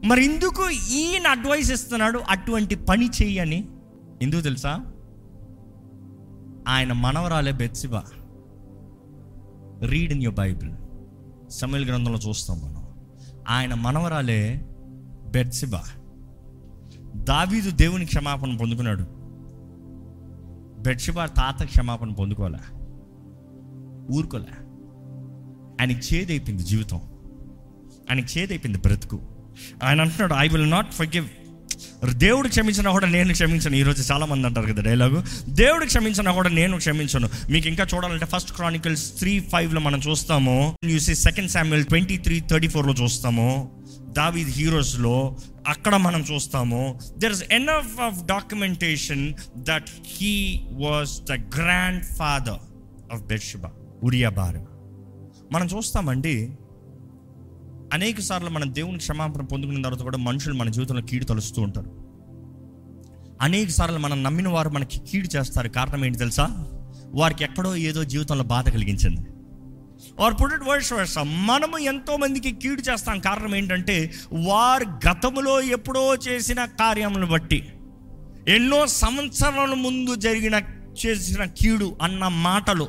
మరి 0.04 0.26
ఎందుకు 0.26 0.70
ఈయన 0.70 1.28
అడ్వైస్ 1.28 1.72
ఇస్తున్నాడు? 1.72 2.20
అటువంటి 2.30 2.76
పని 2.76 3.10
చెయ్యని. 3.22 3.68
ఎందుకు 4.22 4.42
తెలుసా? 4.42 4.86
ఆయన 6.68 6.94
మనవరాలే 6.94 7.52
Bathsheba. 7.52 8.04
Read 9.86 10.12
in 10.12 10.24
your 10.24 10.38
Bible 10.38 10.72
Samuel 11.50 11.86
గ్రంథంలో 11.86 12.20
చూస్తాం 12.30 12.62
మనం. 12.62 12.88
ఆయన 13.50 13.74
మనవరాలే 13.74 14.66
బెడ్సిబా 15.28 15.84
దావీదు 17.16 17.72
దేవుని 17.72 18.06
క్షమాపణ 18.06 18.58
పొందుకున్నాడు. 18.58 19.06
బెట్షిబా 20.82 21.26
తాత 21.26 21.64
క్షమాపణ 21.64 22.10
పొందుకోలే 22.10 22.60
ఊరుకోలే 24.16 24.48
ఆయనకి 25.82 26.16
చేదైపోయింది 26.16 26.64
జీవితం. 26.64 26.98
ఆయనకి 28.12 28.40
చేదైపోయింది 28.40 28.78
బ్రతుకు. 28.78 29.20
ఆయన 29.84 30.02
అంటున్నాడు 30.02 30.34
ఐ 30.34 30.48
విల్ 30.48 30.72
నాట్ 30.72 30.94
ఫర్గివ్ 30.94 31.28
దేవుడు 32.14 32.48
క్షమించినా 32.48 32.92
కూడా 32.92 33.08
నేను 33.08 33.34
క్షమించను. 33.34 33.76
ఈరోజు 33.76 34.12
చాలా 34.12 34.26
మంది 34.26 34.48
అంటారు 34.48 34.74
కదా 34.74 34.82
డైలాగు. 34.82 35.24
దేవుడు 35.50 35.86
క్షమించినా 35.86 36.32
కూడా 36.32 36.50
నేను 36.50 36.78
క్షమించను. 36.78 37.30
మీకు 37.52 37.68
ఇంకా 37.68 37.88
చూడాలంటే 37.96 38.26
ఫస్ట్ 38.26 38.52
క్రానికల్స్ 38.52 39.18
త్రీ 39.20 39.40
ఫైవ్లో 39.40 39.82
మనం 39.82 40.00
చూస్తాము. 40.00 40.78
You see 40.86 41.16
second 41.16 41.52
Samuel 41.52 41.86
twenty 41.86 42.18
three 42.18 42.40
thirty 42.40 42.68
ఫోర్లో 42.68 42.94
చూస్తాము. 42.94 43.72
దావీద్ 44.18 44.50
హీరోస్లో 44.50 45.38
అక్కడ 45.68 45.96
మనం 45.96 46.22
చూస్తాము. 46.22 47.00
There 47.18 47.32
is 47.32 47.44
enough 47.52 48.02
of 48.02 48.26
documentation 48.26 49.34
that 49.58 49.90
he 50.18 50.62
was 50.72 51.22
the 51.22 51.32
grandfather 52.04 52.62
of 53.14 53.22
Bathsheba 53.22 53.70
Uriah 54.04 54.30
bar 54.30 54.58
మనం 55.52 55.68
చూస్తామండి 55.78 56.52
అనేక 57.94 58.20
సార్లు 58.20 58.50
మనం 58.50 58.76
దేవుని 58.76 58.98
క్షమాపణ 58.98 59.42
పొందుకున్న 59.42 59.84
తర్వాత 59.84 60.02
కూడా 60.02 60.18
మనుషులు 60.18 60.54
మన 60.54 60.70
జీవితంలో 60.70 61.02
కీడు 61.02 61.26
తలుస్తూ 61.26 61.62
ఉంటారు. 61.62 62.06
అనేక 63.42 63.70
సార్లు 63.70 63.98
మనం 63.98 64.24
నమ్మిన 64.24 64.48
వారు 64.48 64.70
మనకి 64.70 65.00
కీడు 65.00 65.38
చేస్తారు. 65.38 65.70
కారణం 65.70 66.06
ఏంటి 66.06 66.18
తెలుసా? 66.18 66.48
వారికి 67.14 67.44
ఎక్కడో 67.44 67.76
ఏదో 67.76 68.04
జీవితంలో 68.04 68.44
బాధ 68.44 68.70
కలిగించింది. 68.70 69.22
Or 70.24 70.34
put 70.34 70.54
it 70.54 70.64
worse 70.64 70.94
worse 70.94 71.18
మనము 71.18 71.78
ఎంతో 71.78 72.18
మందికి 72.18 72.52
కీడు 72.52 72.82
చేస్తాం. 72.82 73.20
కారణం 73.20 73.56
ఏంటంటే 73.56 74.14
వారు 74.34 74.86
గతములో 75.10 75.62
ఎప్పుడో 75.62 76.16
చేసిన 76.16 76.66
కార్యములను 76.66 77.28
బట్టి 77.28 77.70
ఎన్నో 78.48 78.88
సంవత్సరాల 78.88 79.74
ముందు 79.74 80.16
జరిగిన 80.16 80.62
చేసిన 81.06 81.46
కీడు 81.46 81.98
అన్న 82.02 82.28
మాటలు. 82.28 82.88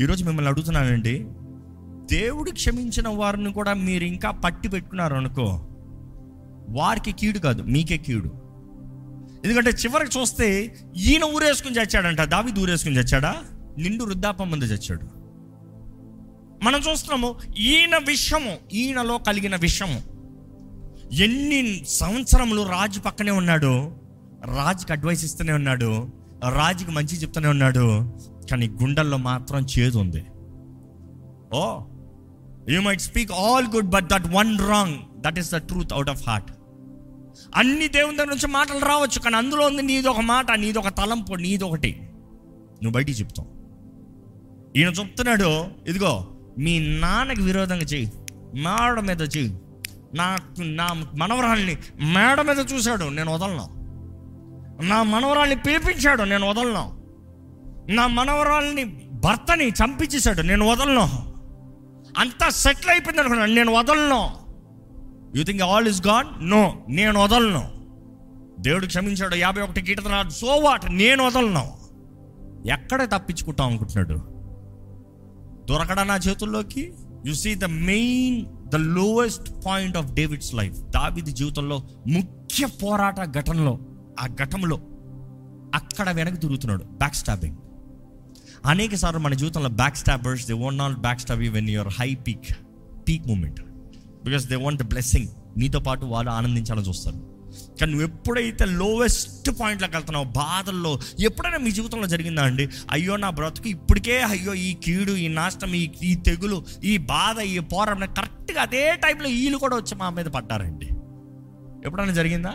ఈరోజు 0.00 0.24
మిమ్మల్ని 0.24 0.50
అడుగుతున్నానండి 0.50 1.26
దేవుడు 2.10 2.50
క్షమించిన 2.50 3.08
వారిని 3.08 3.52
కూడా 3.52 3.74
మీరు 3.74 4.04
ఇంకా 4.04 4.30
పట్టి 4.30 4.68
పెట్టుకున్నారు 4.68 5.14
అనుకో 5.14 5.46
వారికి 6.68 7.12
కీడు 7.12 7.38
కాదు 7.38 7.62
మీకే 7.62 7.96
కీడు. 7.96 8.30
ఎందుకంటే 9.44 9.70
చివరికి 9.70 10.18
చూస్తే 10.18 10.76
ఈయన 10.96 11.24
ఊరేసుకుని 11.24 11.76
చచ్చాడంట 11.76 12.20
దావి 12.20 12.60
ఊరేసుకుని 12.60 12.96
చచ్చాడా? 12.96 13.36
నిండు 13.78 14.04
వృద్ధాపం 14.04 14.50
మంది 14.50 14.64
చచ్చాడు. 14.64 15.06
మనం 16.64 16.80
చూస్తున్నాము 16.80 17.34
ఈయన 17.58 17.96
విషము 17.96 18.52
ఈయనలో 18.72 19.18
కలిగిన 19.18 19.56
విషము. 19.56 20.02
ఎన్ని 21.12 21.84
సంవత్సరములు 21.88 22.62
రాజు 22.62 23.00
పక్కనే 23.00 23.30
ఉన్నాడు 23.30 23.92
రాజుకి 24.44 24.92
అడ్వైస్ 24.92 25.24
ఇస్తూనే 25.24 25.52
ఉన్నాడు 25.52 26.08
రాజుకి 26.48 26.90
మంచి 26.90 27.16
చెప్తూనే 27.16 27.48
ఉన్నాడు 27.48 28.12
కానీ 28.50 28.68
గుండెల్లో 28.68 29.16
మాత్రం 29.16 29.66
చేదు 29.78 29.98
ఉంది. 29.98 30.24
ఓ 31.54 31.62
you 32.68 32.80
might 32.80 33.00
speak 33.00 33.32
all 33.32 33.66
good 33.74 33.90
but 33.90 34.08
that 34.08 34.34
one 34.34 34.58
wrong 34.58 34.98
that 35.16 35.38
is 35.38 35.52
the 35.52 35.56
truth 35.56 35.92
out 35.92 36.10
of 36.10 36.28
heart 36.28 36.52
అన్ని 37.56 37.88
దేవుని 37.88 38.16
దగ్గర 38.16 38.28
నుంచి 38.28 38.46
మాటలు 38.46 38.78
రావచ్చు 38.78 39.20
కానీ 39.20 39.36
అందులో 39.36 39.66
ఉంది 39.66 39.82
నీది 39.82 40.08
ఒక 40.08 40.20
మాట 40.20 40.52
నీది 40.52 40.78
ఒక 40.78 40.88
తలంపు 40.88 41.34
నీది 41.34 41.64
ఒకటి. 41.64 41.96
నువ్వు 42.82 42.90
బయటికి 42.90 43.20
చెప్తావు. 43.20 43.48
ఈయన 44.78 44.88
చెప్తున్నాడు 44.88 45.64
ఇదిగో 45.88 46.26
మీ 46.58 46.78
నాన్నకి 46.78 47.42
విరోధంగా 47.42 47.82
చెయ్యి 47.82 48.12
మేడ 48.60 49.00
మీద 49.00 49.20
చెయ్యి. 49.20 49.60
నాకు 50.14 50.62
నా 50.62 50.88
మనవరాల్ని 50.92 51.76
మేడ 52.00 52.40
మీద 52.40 52.58
చూశాడు 52.72 53.04
నేను 53.04 53.34
వదలను. 53.34 53.80
నా 54.82 55.02
మనవరాల్ని 55.02 55.56
పిలిపించాడు 55.56 56.22
నేను 56.22 56.50
వదలను. 56.50 57.00
నా 57.92 58.06
మనవరాల్ని 58.06 58.84
భర్తని 59.12 59.68
చంపించేశాడు 59.68 60.42
నేను 60.42 60.68
వదలను. 60.68 61.29
అంతా 62.18 62.48
సెటిల్ 62.48 62.90
అయిపోయింది 62.90 63.20
అనుకున్నాను 63.20 63.54
నేను 63.54 63.72
వదలను. 63.72 64.30
You 65.38 65.44
think 65.44 65.62
all 65.62 65.88
is 65.88 66.06
God 66.06 66.50
no 66.50 66.74
నేను 66.88 67.22
వదలను. 67.22 67.70
దేవుడు 68.60 68.86
క్షమించాడు. 68.86 69.34
యాభై 69.34 69.62
ఒకటి 69.62 69.82
కీటనాడు 69.82 70.30
సో 70.30 70.46
వాట్ 70.46 70.92
నేను 70.92 71.26
వదలను. 71.26 71.80
ఎక్కడ 72.68 73.04
తప్పించుకుంటాం 73.04 73.68
అనుకుంటున్నాడు. 73.68 74.20
దొరకడా 75.72 76.04
నా 76.04 76.16
చేతుల్లోకి? 76.16 76.94
You 77.26 77.34
see 77.34 77.54
the 77.54 77.64
main 77.64 78.46
the 78.68 78.74
lowest 78.74 79.66
point 79.66 79.96
of 79.96 80.12
David's 80.12 80.54
life 80.54 80.78
దావిది 80.78 81.32
జీవితంలో 81.32 81.82
ముఖ్య 82.08 82.66
పోరాట 82.66 83.38
ఘటనలో 83.38 83.78
ఆ 84.20 84.26
ఘటంలో 84.26 84.76
అక్కడ 85.74 86.10
వెనక్కి 86.10 86.40
తిరుగుతున్నాడు. 86.40 86.84
బ్యాక్ 86.84 87.14
స్టాబింగ్ 87.14 87.56
అనేక 88.66 88.94
సార్లు 88.94 89.20
మన 89.20 89.34
జీవితంలో 89.34 89.68
back 89.68 89.96
stabbers 89.96 90.46
they 90.46 90.52
won't 90.52 90.78
not 90.78 90.98
back 90.98 91.20
stab 91.20 91.40
when 91.40 91.70
your 91.70 91.88
high 91.88 92.14
peak 92.14 92.52
peak 93.08 93.26
moment 93.26 93.60
because 94.24 94.46
they 94.46 94.56
want 94.56 94.82
blessing 94.82 95.28
నీతో 95.56 95.80
పాటు 95.80 96.04
వాళ్ళు 96.04 96.30
ఆనందించాలని 96.30 96.88
చూస్తారు. 96.88 97.30
కానీ 97.80 97.92
నువ్వు 97.92 98.08
ఎప్పుడైతే 98.08 98.64
లోవెస్ట్ 98.64 99.50
పాయింట్లోకి 99.60 99.94
వెళ్తున్నావు 99.94 100.24
బాధల్లో 100.24 100.98
ఎప్పుడైనా 101.20 101.58
మీ 101.58 101.70
జీవితంలో 101.70 102.06
జరిగిందా 102.06 102.42
అండి? 102.42 102.68
అయ్యో 102.90 103.16
నా 103.16 103.30
బ్రతుకు 103.30 103.68
ఇప్పటికే 103.68 104.22
అయ్యో 104.22 104.54
ఈ 104.54 104.74
కీడు 104.74 105.12
ఈ 105.12 105.28
నాశనం 105.28 105.74
ఈ 105.74 105.90
ఈ 106.02 106.14
తెగులు 106.14 106.64
ఈ 106.84 106.96
బాధ 106.96 107.38
ఈ 107.38 107.58
పోరాటం 107.58 108.14
కరెక్ట్గా 108.14 108.62
అదే 108.62 108.94
టైంలో 108.94 109.28
వీళ్ళు 109.28 109.58
కూడా 109.58 109.76
వచ్చి 109.76 109.94
మా 109.94 110.10
మీద 110.10 110.26
పడ్డారండి. 110.26 110.86
ఎప్పుడైనా 111.86 112.12
జరిగిందా? 112.12 112.54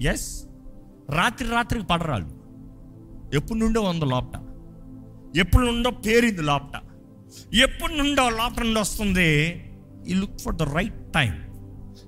ఎస్ 0.00 0.44
రాత్రి 1.10 1.48
రాత్రికి 1.48 1.86
పడరాళ్ళు. 1.86 2.30
ఎప్పుడు 3.36 3.58
నుండో 3.58 3.80
ఉంది 3.80 4.04
లోపట 4.04 4.47
ఎప్పుడు 5.36 5.66
నుండో 5.66 5.90
పేరింది 5.90 6.42
లోపట. 6.42 6.80
ఎప్పుడు 7.54 7.92
నుండో 7.92 8.30
లోపట 8.30 8.64
నుండి 8.64 8.80
వస్తుంది? 8.80 9.46
ఈ 10.08 10.14
look 10.14 10.40
for 10.40 10.54
the 10.54 10.62
right 10.62 11.12
time 11.12 11.48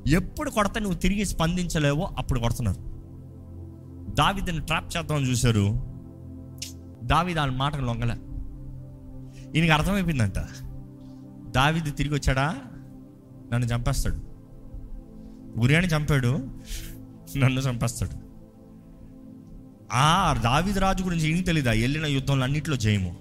ఎప్పుడు 0.07 0.51
కొడతా 0.51 0.81
నువ్వు 0.81 0.99
తిరిగి 0.99 1.25
స్పందించలేవో 1.25 2.11
అప్పుడు 2.19 2.41
కొడుతున్నారు. 2.41 2.81
దావిదని 4.15 4.61
ట్రాప్ 4.61 4.97
చేద్దామని 4.97 5.31
చూశారు. 5.31 5.81
దావి 7.05 7.35
దాని 7.35 7.51
మాటకు 7.51 7.81
లొంగలే. 7.81 8.15
ఈయనకి 9.55 9.71
అర్థమైపోయిందంట. 9.71 10.39
దావిది 11.51 11.91
తిరిగి 11.91 12.15
వచ్చాడా? 12.15 12.57
నన్ను 13.53 13.67
చంపేస్తాడు. 13.67 14.21
ఉరియాని 15.61 15.87
చంపాడు. 15.87 16.49
నన్ను 17.37 17.61
చంపేస్తాడు. 17.61 18.30
ఆ 19.93 20.33
దావిది 20.45 20.81
రాజు 20.81 21.05
గురించి 21.05 21.37
ఏం 21.37 21.43
తెలీదా? 21.43 21.71
వెళ్ళిన 21.71 22.07
యుద్ధంలో 22.07 22.45
అన్నింటిలో 22.45 22.77
జయము. 22.77 23.17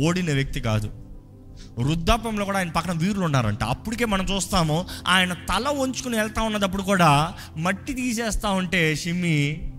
ఓడిన 0.00 0.32
వ్యక్తి 0.32 0.60
కాదు. 0.60 0.90
వృద్ధాపంలో 1.78 2.44
కూడా 2.44 2.58
ఆయన 2.58 2.70
పక్కన 2.70 2.92
వీరులు 2.92 3.24
ఉన్నారంట. 3.24 3.64
అప్పటికే 3.64 4.04
మనం 4.04 4.24
చూస్తాము 4.24 4.86
ఆయన 5.06 5.32
తల 5.32 5.68
వంచుకుని 5.68 6.16
వెళ్తా 6.16 6.42
ఉన్నదప్పుడు 6.42 6.82
కూడా 6.82 7.34
మట్టి 7.56 7.94
తీసేస్తా 7.94 8.50
ఉంటే 8.50 8.96
షిమ్మి 8.96 9.72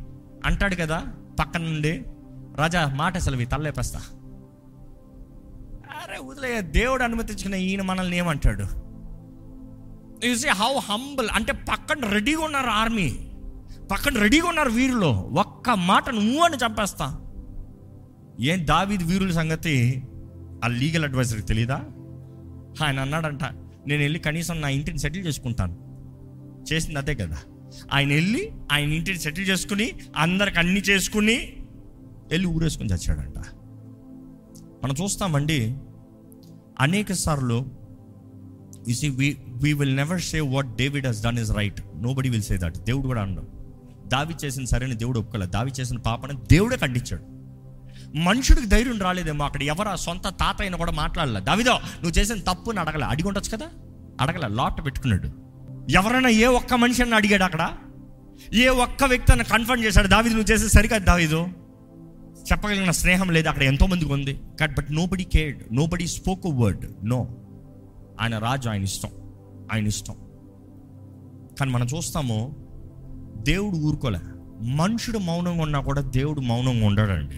అంటాడు 0.46 0.76
కదా 0.76 1.04
పక్కన 1.40 1.62
నుండి 1.62 2.06
రాజా 2.56 2.86
మాట 2.96 3.18
అసలు 3.18 3.38
మీ 3.38 3.46
లేపేస్తా 3.62 4.00
అరే 6.04 6.18
వదిలే 6.24 6.62
దేవుడు 6.62 7.04
అనుమతించిన 7.04 7.56
ఈయన 7.56 7.82
మనల్ని 7.82 8.18
ఏమంటాడు? 8.18 8.64
సీ 10.36 10.48
హౌ 10.48 10.80
హంబుల్ 10.80 11.30
అంటే 11.34 11.52
పక్కన 11.54 12.06
రెడీగా 12.10 12.42
ఉన్నారు 12.42 12.68
ఆర్మీ 12.68 13.29
పక్కన 13.92 14.20
రెడీగా 14.20 14.48
ఉన్నారు 14.48 14.70
వీరులో. 14.70 15.12
ఒక్క 15.12 15.70
మాట 15.70 16.10
నువ్వు 16.10 16.40
అని 16.40 16.56
చంపేస్తా. 16.56 17.22
ఏం 18.40 18.68
దావీది 18.68 19.04
వీరుల 19.04 19.32
సంగతి 19.32 20.04
ఆ 20.64 20.68
లీగల్ 20.68 21.04
అడ్వైజర్కి 21.04 21.48
తెలీదా? 21.48 21.76
ఆయన 22.84 23.00
అన్నాడంట 23.00 23.44
నేను 23.88 24.02
వెళ్ళి 24.02 24.20
కనీసం 24.20 24.62
నా 24.62 24.68
ఇంటిని 24.68 25.00
సెటిల్ 25.00 25.28
చేసుకుంటాను. 25.28 25.78
చేసింది 26.74 27.00
అదే 27.00 27.16
కదా. 27.16 27.38
ఆయన 27.94 28.10
వెళ్ళి 28.10 28.52
ఆయన 28.72 28.94
ఇంటిని 28.94 29.20
సెటిల్ 29.20 29.50
చేసుకుని 29.50 29.94
అందరికి 30.18 30.60
అన్ని 30.60 30.80
చేసుకుని 30.80 31.54
వెళ్ళి 32.32 32.48
ఊరేసుకుని 32.48 32.90
చచ్చాడంట. 32.90 33.38
మనం 34.84 34.96
చూస్తామండి 35.04 35.78
అనేక 36.80 37.14
సార్లు 37.14 37.66
you 38.88 38.94
see 38.94 39.10
we 39.10 39.38
we 39.48 39.74
will 39.74 39.96
never 39.96 40.22
say 40.22 40.40
what 40.40 40.76
David 40.76 41.08
has 41.08 41.24
done 41.24 41.40
is 41.40 41.52
right 41.52 41.82
nobody 42.14 42.30
will 42.30 42.42
say 42.42 42.58
that 42.58 42.78
దేవుడు 42.78 43.08
కూడా 43.08 43.22
అన్నాడు 43.22 43.59
దావి 44.10 44.36
చేసిన 44.46 44.66
సరైన 44.66 44.94
దేవుడు 44.94 45.20
ఒప్పుకోలేదు 45.20 45.52
దావి 45.52 45.72
చేసిన 45.80 45.98
పాపని 45.98 46.34
దేవుడే 46.52 46.78
ఖండించాడు. 46.78 47.40
మనుషుడికి 48.18 48.68
ధైర్యం 48.68 49.02
రాలేదేమో 49.02 49.46
అక్కడ 49.46 49.64
ఎవరు 49.64 49.96
సొంత 49.96 50.24
తాత 50.24 50.62
అయినా 50.62 50.78
కూడా 50.78 50.92
మాట్లాడలే. 50.92 51.40
దావిదో 51.40 51.74
నువ్వు 51.74 52.10
చేసిన 52.10 52.40
తప్పుని 52.40 52.80
అడగలే. 52.80 53.06
అడిగి 53.06 53.28
ఉండొచ్చు 53.28 53.58
కదా? 53.58 53.66
అడగలే. 54.22 54.56
లాట్ 54.56 54.86
పెట్టుకున్నాడు. 54.86 55.30
ఎవరైనా 55.92 56.30
ఏ 56.30 56.46
ఒక్క 56.46 56.74
మనిషి 56.74 57.02
అని 57.02 57.16
అడిగాడు 57.16 57.44
అక్కడ? 57.44 57.70
ఏ 58.54 58.68
ఒక్క 58.68 59.04
వ్యక్తి 59.04 59.32
అని 59.32 59.44
కన్ఫర్మ్ 59.44 59.84
చేశాడు? 59.84 60.08
దావిది 60.08 60.36
నువ్వు 60.36 60.54
చేసే 60.54 60.68
సరికాదు 60.68 61.06
దావిదు. 61.06 61.48
చెప్పగలిగిన 62.52 62.92
స్నేహం 62.92 63.30
లేదు. 63.30 63.50
అక్కడ 63.50 63.64
ఎంతో 63.64 63.86
మందికి 63.86 64.14
ఉంది. 64.14 64.42
Cut 64.62 64.78
but 64.78 64.88
nobody 65.06 65.24
cared 65.24 65.76
nobody 65.86 66.08
spoke 66.08 66.42
word 66.46 66.86
no 67.04 67.30
ఆయన 68.22 68.38
రాజు 68.38 68.70
ఆయన 68.70 68.84
ఇష్టం. 68.84 69.10
ఆయన 69.74 69.88
ఇష్టం. 69.88 70.16
కానీ 71.60 71.72
మనం 71.72 71.88
చూస్తాము 71.98 72.69
దేవుడు 73.40 73.76
ఊరుకోలే. 73.76 74.20
మనుషుడు 74.62 75.18
మౌనంగా 75.18 75.62
ఉన్నా 75.62 75.82
కూడా 75.82 76.02
దేవుడు 76.02 76.42
మౌనంగా 76.42 76.88
ఉండడండి. 76.88 77.36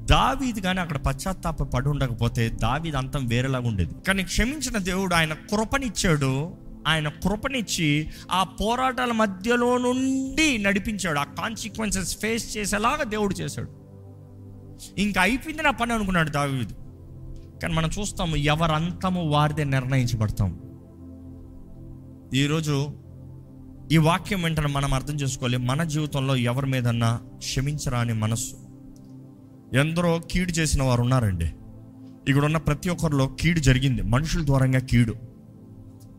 దావీది 0.00 0.60
కానీ 0.60 0.80
అక్కడ 0.80 0.98
పశ్చాత్తాప 0.98 1.62
పడి 1.62 1.88
ఉండకపోతే 1.88 2.48
దావీది 2.48 2.96
అంతం 2.96 3.26
వేరేలాగా 3.26 3.68
ఉండేది. 3.68 3.94
కానీ 4.06 4.22
క్షమించిన 4.22 4.78
దేవుడు 4.78 5.14
ఆయన 5.14 5.32
కృపనిచ్చాడు. 5.32 6.54
ఆయన 6.86 7.08
కృపనిచ్చి 7.08 8.08
ఆ 8.30 8.44
పోరాటాల 8.44 9.12
మధ్యలో 9.12 9.78
నుండి 9.78 10.58
నడిపించాడు. 10.58 11.18
ఆ 11.18 11.24
కాన్సిక్వెన్సెస్ 11.24 12.18
ఫేస్ 12.18 12.56
చేసేలాగా 12.56 13.02
దేవుడు 13.02 13.34
చేశాడు. 13.34 13.68
ఇంకా 14.98 15.22
అయిపోయింది 15.22 15.62
నా 15.62 15.70
పని 15.70 15.92
అనుకున్నాడు 15.92 16.30
దావీదు. 16.30 16.72
కానీ 17.62 17.74
మనం 17.74 17.90
చూస్తాము 18.00 18.36
ఎవరంతము 18.36 19.28
వారిదే 19.28 19.64
నిర్ణయించబడతాం. 19.64 20.60
ఈరోజు 22.34 22.88
ఈ 23.92 23.96
వాక్యం 23.96 24.42
వెంటనే 24.42 24.66
మనం 24.66 24.94
అర్థం 24.94 25.14
చేసుకోవాలి. 25.14 25.56
మన 25.56 25.84
జీవితంలో 25.84 26.36
ఎవరి 26.36 26.66
మీదన్నా 26.66 27.20
క్షమించరాని 27.36 28.12
మనస్సు. 28.12 28.56
ఎందరో 29.76 30.20
కీడు 30.30 30.50
చేసిన 30.50 30.82
వారు 30.82 31.00
ఉన్నారండి. 31.00 31.52
ఇక్కడ 32.28 32.44
ఉన్న 32.44 32.56
ప్రతి 32.56 32.90
ఒక్కరిలో 32.90 33.26
కీడు 33.26 33.60
జరిగింది. 33.60 34.02
మనుషుల 34.02 34.46
ద్వారంగా 34.46 34.78
కీడు. 34.78 35.14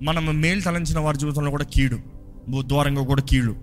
మనం 0.02 0.42
మేలు 0.42 0.62
తలంచిన 0.62 1.00
వారి 1.00 1.18
జీవితంలో 1.18 1.52
కూడా 1.52 1.64
కీడు. 1.64 2.00
ద్వారంగా 2.60 3.04
కూడా 3.04 3.22
కీడు. 3.22 3.56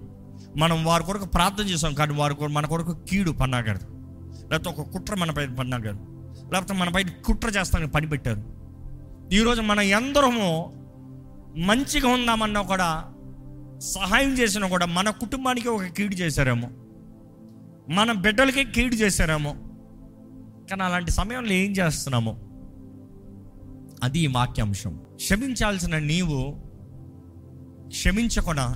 మనం 0.56 0.84
వారి 0.84 1.04
కొరకు 1.04 1.24
ప్రార్థన 1.24 1.64
చేసాం 1.64 1.94
కానీ 1.94 2.14
వారి 2.14 2.34
కొరకు 2.34 2.52
మన 2.52 2.66
కొరకు 2.66 2.96
కీడు 3.10 3.30
పన్నాగారు 3.30 3.80
లేకపోతే 4.50 4.70
ఒక 4.70 4.88
కుట్ర 4.88 5.14
మనపై 5.14 5.46
పన్నాగారు 5.46 5.98
లేకపోతే 6.52 6.74
మనపై 6.74 7.04
కుట్ర 7.24 7.48
చేస్తానికి 7.48 7.90
పని 7.90 8.06
పెట్టారు 8.06 8.42
ఈరోజు 9.32 9.60
మన 9.60 9.80
ఎందరము 9.80 10.72
మంచిగా 11.56 12.08
ఉందామన్నా 12.08 12.62
కూడా 12.62 13.04
సహాయం 13.78 14.38
చేసినా 14.38 14.68
కూడా 14.68 14.86
మన 14.86 15.10
కుటుంబానికి 15.10 15.68
ఒక 15.68 15.84
కీడు 15.84 16.14
చేశారేమో. 16.14 16.70
మన 17.92 18.12
బిడ్డలకి 18.12 18.64
కీడు 18.64 18.94
చేశారేమో. 18.94 19.56
కానీ 20.70 20.82
అలాంటి 20.82 21.10
సమయంలో 21.10 21.52
ఏం 21.52 21.72
చేస్తున్నాము? 21.72 22.46
అది 24.02 24.18
ఈ 24.18 24.26
వాక్యాంశం. 24.26 25.00
క్షమించాల్సిన 25.14 25.98
నీవు 25.98 26.56
క్షమించకుండా 27.88 28.74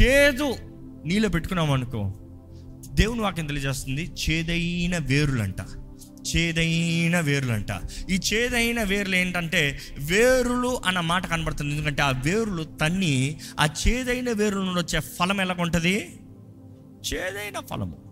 చేదు 0.00 0.54
నీలో 1.06 1.28
పెట్టుకున్నావు 1.28 1.72
అనుకో 1.72 2.12
దేవుని 2.94 3.20
వాక్యం 3.20 3.46
తెలియజేస్తుంది 3.46 4.12
చేదైన 4.30 4.98
వేరులంట. 4.98 5.56
చేదైన 6.36 7.20
వేరులంట. 7.20 7.70
ఈ 8.10 8.20
చేదైన 8.32 8.82
వేర్లు 8.82 9.16
ఏంటంటే 9.16 9.78
వేరులు 9.98 10.80
అన్న 10.86 11.00
మాట 11.00 11.26
కనబడుతుంది. 11.26 11.74
ఎందుకంటే 11.74 12.02
ఆ 12.02 12.10
వేరులు 12.10 12.62
తన్ని 12.62 13.40
ఆ 13.60 13.68
చేదైన 13.86 14.32
వేరుల 14.32 14.64
నుండి 14.64 14.80
వచ్చే 14.80 15.00
ఫలం 15.00 15.40
ఎలాగుంటుంది? 15.40 16.20
చేదైన 17.14 17.66
ఫలము. 17.70 18.06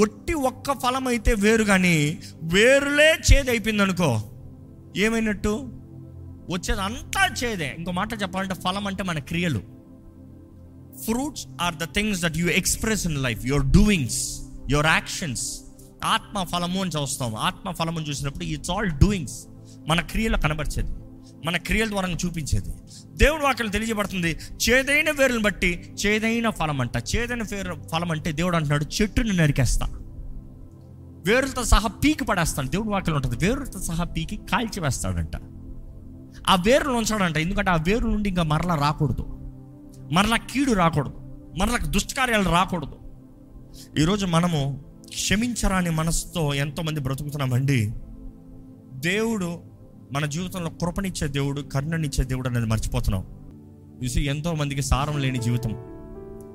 ఒట్టి 0.00 0.32
ఒక్క 0.32 0.72
ఫలం 0.72 1.06
అయితే 1.06 1.34
వేరు 1.34 1.64
కానీ 1.64 2.18
వేరులే 2.42 3.14
చేదైపోయింది 3.32 3.82
అనుకో 3.82 4.22
ఏమైనట్టు? 4.96 5.72
వచ్చేది 6.50 6.80
అంతా 6.80 7.34
చేదే. 7.44 7.74
ఇంకో 7.78 7.92
మాట 7.92 8.22
చెప్పాలంటే 8.22 8.54
ఫలం 8.54 8.86
అంటే 8.86 9.02
మన 9.02 9.18
క్రియలు. 9.18 9.62
Fruits 11.04 11.46
are 11.60 11.74
the 11.74 11.84
things 11.84 12.22
that 12.22 12.36
you 12.36 12.46
express 12.46 13.06
in 13.06 13.22
life. 13.22 13.46
Your 13.46 13.66
doings 13.66 14.40
your 14.70 14.86
actions. 14.86 15.65
ఆత్మ 16.04 16.42
ఫలము 16.42 16.82
అని 16.82 16.90
చూస్తాం 17.02 17.34
ఆత్మ 17.34 17.70
ఫలము 17.70 18.00
చూసినప్పుడు 18.00 18.44
ఇట్స్ 18.44 18.70
ఆల్ 18.70 18.90
డూయింగ్స్ 18.90 19.46
మన 19.88 20.00
క్రియలు 20.00 20.36
కనబరిచేది. 20.36 20.92
మన 21.46 21.56
క్రియల 21.56 21.88
ద్వారా 21.88 22.08
చూపించేది. 22.08 22.70
దేవుడు 23.16 23.42
వాక్యం 23.42 23.68
తెలియజేయబడుతుంది. 23.68 24.38
చేదైన 24.68 25.10
వేరుని 25.10 25.38
బట్టి 25.38 25.94
చేదైన 26.06 26.50
ఫలం 26.50 26.80
అంట 26.80 26.96
చేదైన 26.96 27.42
వేరు 27.42 27.76
ఫలం 27.92 28.10
అంటే 28.10 28.32
దేవుడు 28.32 28.56
అంటున్నాడు 28.56 28.86
చెట్టుని 29.02 29.32
నరికేస్తా. 29.32 29.86
వేరులతో 31.26 31.64
సహా 31.64 31.88
పీకి 31.88 32.24
పడేస్తాడు. 32.24 32.68
దేవుడు 32.68 32.88
వాక్యం 32.88 33.16
ఉంటుంది 33.16 33.36
వేరులతో 33.36 33.80
సహా 33.80 34.04
పీకి 34.04 34.36
కాల్చి 34.36 34.80
వేస్తాడంట. 34.80 35.36
ఆ 36.48 36.54
వేరులు 36.54 36.92
ఉంచాడంట. 36.92 37.36
ఎందుకంటే 37.36 37.70
ఆ 37.70 37.76
వేరు 37.76 38.08
నుండి 38.08 38.28
ఇంకా 38.28 38.42
మరలా 38.42 38.74
రాకూడదు. 38.74 39.26
మరలా 40.12 40.36
కీడు 40.36 40.72
రాకూడదు. 40.72 41.14
మరలా 41.58 41.76
దుష్టకార్యాలు 41.76 42.50
రాకూడదు. 42.50 42.96
ఈరోజు 43.98 44.26
మనము 44.26 44.85
క్షమించరాని 45.08 45.90
మనసుతో 45.90 46.54
ఎంతోమంది 46.54 47.00
బ్రతుకుతున్నామండి? 47.00 47.92
దేవుడు 48.92 49.58
మన 50.12 50.26
జీవితంలో 50.26 50.70
కృపనిచ్చే 50.70 51.28
దేవుడు 51.28 51.60
కరుణనిచ్చే 51.60 52.24
దేవుడు 52.24 52.48
అనేది 52.48 52.66
మర్చిపోతున్నాం. 52.66 53.24
చూసి 54.04 54.22
ఎంతోమందికి 54.22 54.82
సారం 54.82 55.18
లేని 55.18 55.38
జీవితం. 55.38 55.72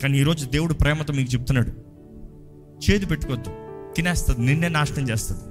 కానీ 0.04 0.20
ఈరోజు 0.20 0.46
దేవుడు 0.46 0.74
ప్రేమతో 0.74 1.14
మీకు 1.14 1.34
చెప్తున్నాడు. 1.34 1.70
చేదు 2.92 3.06
పెట్టుకోవద్దు. 3.06 3.52
తినేస్తుంది. 3.96 4.40
నిన్నే 4.40 4.70
నాశనం 4.70 5.10
చేస్తుంది. 5.10 5.42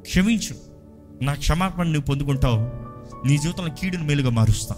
క్షమించు. 0.00 0.56
నా 1.22 1.34
క్షమాపణ 1.34 1.82
నువ్వు 1.82 2.02
పొందుకుంటావు. 2.02 2.84
నీ 3.28 3.38
జీవితంలో 3.38 3.74
కీడును 3.80 4.04
మేలుగా 4.04 4.30
మారుస్తా. 4.30 4.74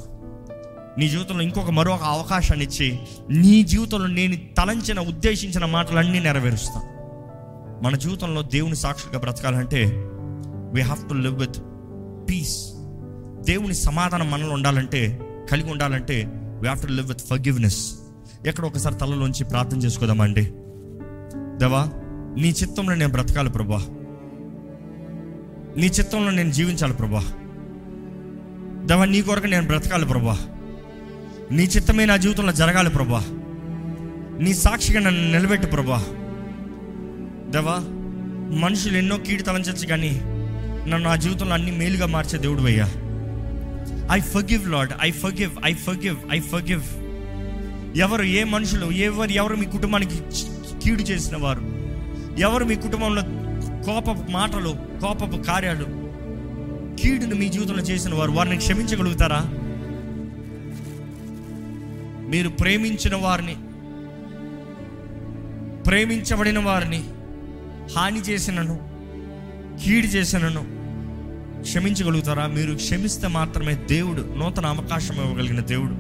నీ 0.99 1.09
జీవితంలో 1.09 1.43
ఇంకొక 1.43 1.71
మరొక 1.71 2.03
అవకాశాన్ని 2.03 2.65
ఇచ్చి 2.65 3.01
నీ 3.31 3.63
జీవితంలో 3.63 4.07
నేను 4.07 4.37
తలంచిన 4.59 5.01
ఉద్దేశించిన 5.01 5.65
మాటలన్నీ 5.65 6.21
నెరవేరుస్తా. 6.21 6.89
మన 7.83 7.97
జీవితంలో 7.97 8.43
దేవుని 8.43 8.77
సాక్షిగా 8.77 9.19
బ్రతకాలంటే 9.19 9.85
we 10.73 10.81
have 10.81 11.09
to 11.09 11.15
live 11.15 11.39
with 11.39 11.57
peace 12.31 12.73
దేవుని 13.45 13.75
సమాధానం 13.75 14.31
మనలో 14.31 14.51
ఉండాలంటే 14.51 15.21
కలిగి 15.51 15.71
ఉండాలంటే 15.71 16.15
we 16.35 16.69
have 16.69 16.83
to 16.83 16.87
live 16.87 17.09
with 17.09 17.21
forgiveness 17.21 17.95
ఎక్కడ 18.47 18.65
ఒకసారి 18.65 18.95
తలలోంచి 18.95 19.45
ప్రార్థన 19.45 19.79
చేసుకోదామండి. 19.79 20.43
దేవా 21.57 21.85
నీ 22.41 22.49
చిత్తంలో 22.49 22.95
నేను 22.95 23.13
బ్రతకాలి 23.13 23.51
ప్రభా. 23.51 23.87
నీ 25.77 25.87
చిత్తంలో 25.87 26.31
నేను 26.31 26.51
జీవించాలి 26.51 26.93
ప్రభా. 26.93 27.23
దేవా 28.85 29.05
నీ 29.05 29.23
కొరకు 29.23 29.47
నేను 29.47 29.67
బ్రతకాలి 29.67 30.07
ప్రభా. 30.07 30.39
నీ 31.51 31.63
చిత్తమే 31.63 32.07
నా 32.07 32.17
జీవితంలో 32.17 32.53
జరగాలి 32.53 32.91
ప్రభా. 32.91 33.25
నీ 34.39 34.55
సాక్షిగా 34.55 35.01
నన్ను 35.01 35.39
నిలబెట్టు 35.39 35.67
ప్రభా. 35.67 36.05
దేవా 37.53 37.77
మనుషులు 38.61 38.97
ఎన్నో 38.97 39.17
కీడు 39.17 39.43
తలంచచ్చు 39.43 39.87
కానీ 39.87 40.11
నన్ను 40.89 40.99
నా 40.99 41.17
జీవితంలో 41.17 41.55
అన్ని 41.55 41.71
మేలుగా 41.71 42.07
మార్చే 42.07 42.39
దేవుడు 42.39 42.63
అయ్యా 42.63 42.87
I 44.13 44.21
forgive 44.21 44.69
lord 44.69 44.93
I 45.03 45.11
forgive 45.11 45.53
I 45.65 45.75
forgive 45.75 46.17
I 46.33 46.41
forgive 46.41 46.85
ఎవరు 47.99 48.23
ఏ 48.23 48.45
మనుషులు 48.45 48.87
ఎవరు 48.87 49.31
ఎవరు 49.31 49.55
మీ 49.55 49.67
కుటుంబానికి 49.67 50.19
కీడు 50.85 51.03
చేసిన 51.03 51.37
వారు 51.37 51.63
ఎవరు 52.41 52.65
మీ 52.65 52.77
కుటుంబంలో 52.77 53.23
కోపపు 53.85 54.31
మాటలు 54.31 54.73
కోపపు 55.01 55.43
కార్యాలు 55.43 55.87
కీడును 56.97 57.35
మీ 57.35 57.49
జీవితంలో 57.49 57.83
చేసిన 57.83 58.15
వారు 58.15 58.31
వారిని 58.33 58.57
క్షమించగలుగుతారా? 58.57 59.41
మీరు 62.29 62.49
ప్రేమించిన 62.49 63.17
వారిని 63.17 63.57
ప్రేమించబడిన 65.87 66.59
వారిని 66.59 67.01
హాని 67.95 68.21
చేసినను 68.21 68.97
కీడు 69.85 70.07
చేసినను 70.07 70.77
క్షమించగలుగుతారా? 71.63 72.47
మీరు 72.47 72.75
క్షమిస్తే 72.75 73.27
మాత్రమే 73.27 73.75
దేవుడు 73.75 74.35
నూతన 74.37 74.67
అవకాశం 74.67 75.15
ఇవ్వగలిగిన 75.15 75.61
దేవుడు 75.61 75.95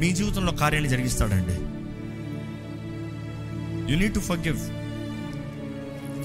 మీ 0.00 0.12
జీవితంలో 0.12 0.52
కార్యాన్ని 0.52 0.90
జరిగిస్తాడండి. 0.90 1.52
యు 3.92 3.98
నీడ్ 3.98 4.14
టు 4.14 4.20
ఫర్గివ్ 4.20 4.58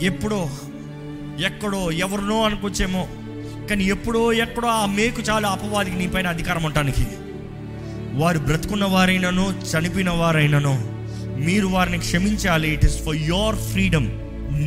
ఎప్పుడో 0.03 0.49
ఎక్కడో 1.45 1.91
ఎవరినో 1.91 2.43
అనుకోవచ్చేమో 2.43 3.07
కానీ 3.67 3.83
ఎప్పుడో 3.83 4.33
ఎక్కడో 4.33 4.67
ఆ 4.67 4.85
మేకు 4.85 5.21
చాలు 5.21 5.47
అపవాదికి 5.47 5.97
నీ 5.97 6.07
పైన 6.07 6.27
అధికారం 6.27 6.63
ఉండటానికి. 6.63 7.07
వారు 8.13 8.39
బ్రతుకున్న 8.39 8.85
వారైనను 8.85 9.61
చనిపోయిన 9.61 10.09
వారైనను 10.09 10.90
మీరు 11.45 11.67
వారిని 11.67 11.97
క్షమించాలి. 11.97 12.73
It 12.73 12.85
is 12.85 13.03
for 13.03 13.15
your 13.15 13.55
freedom 13.55 14.07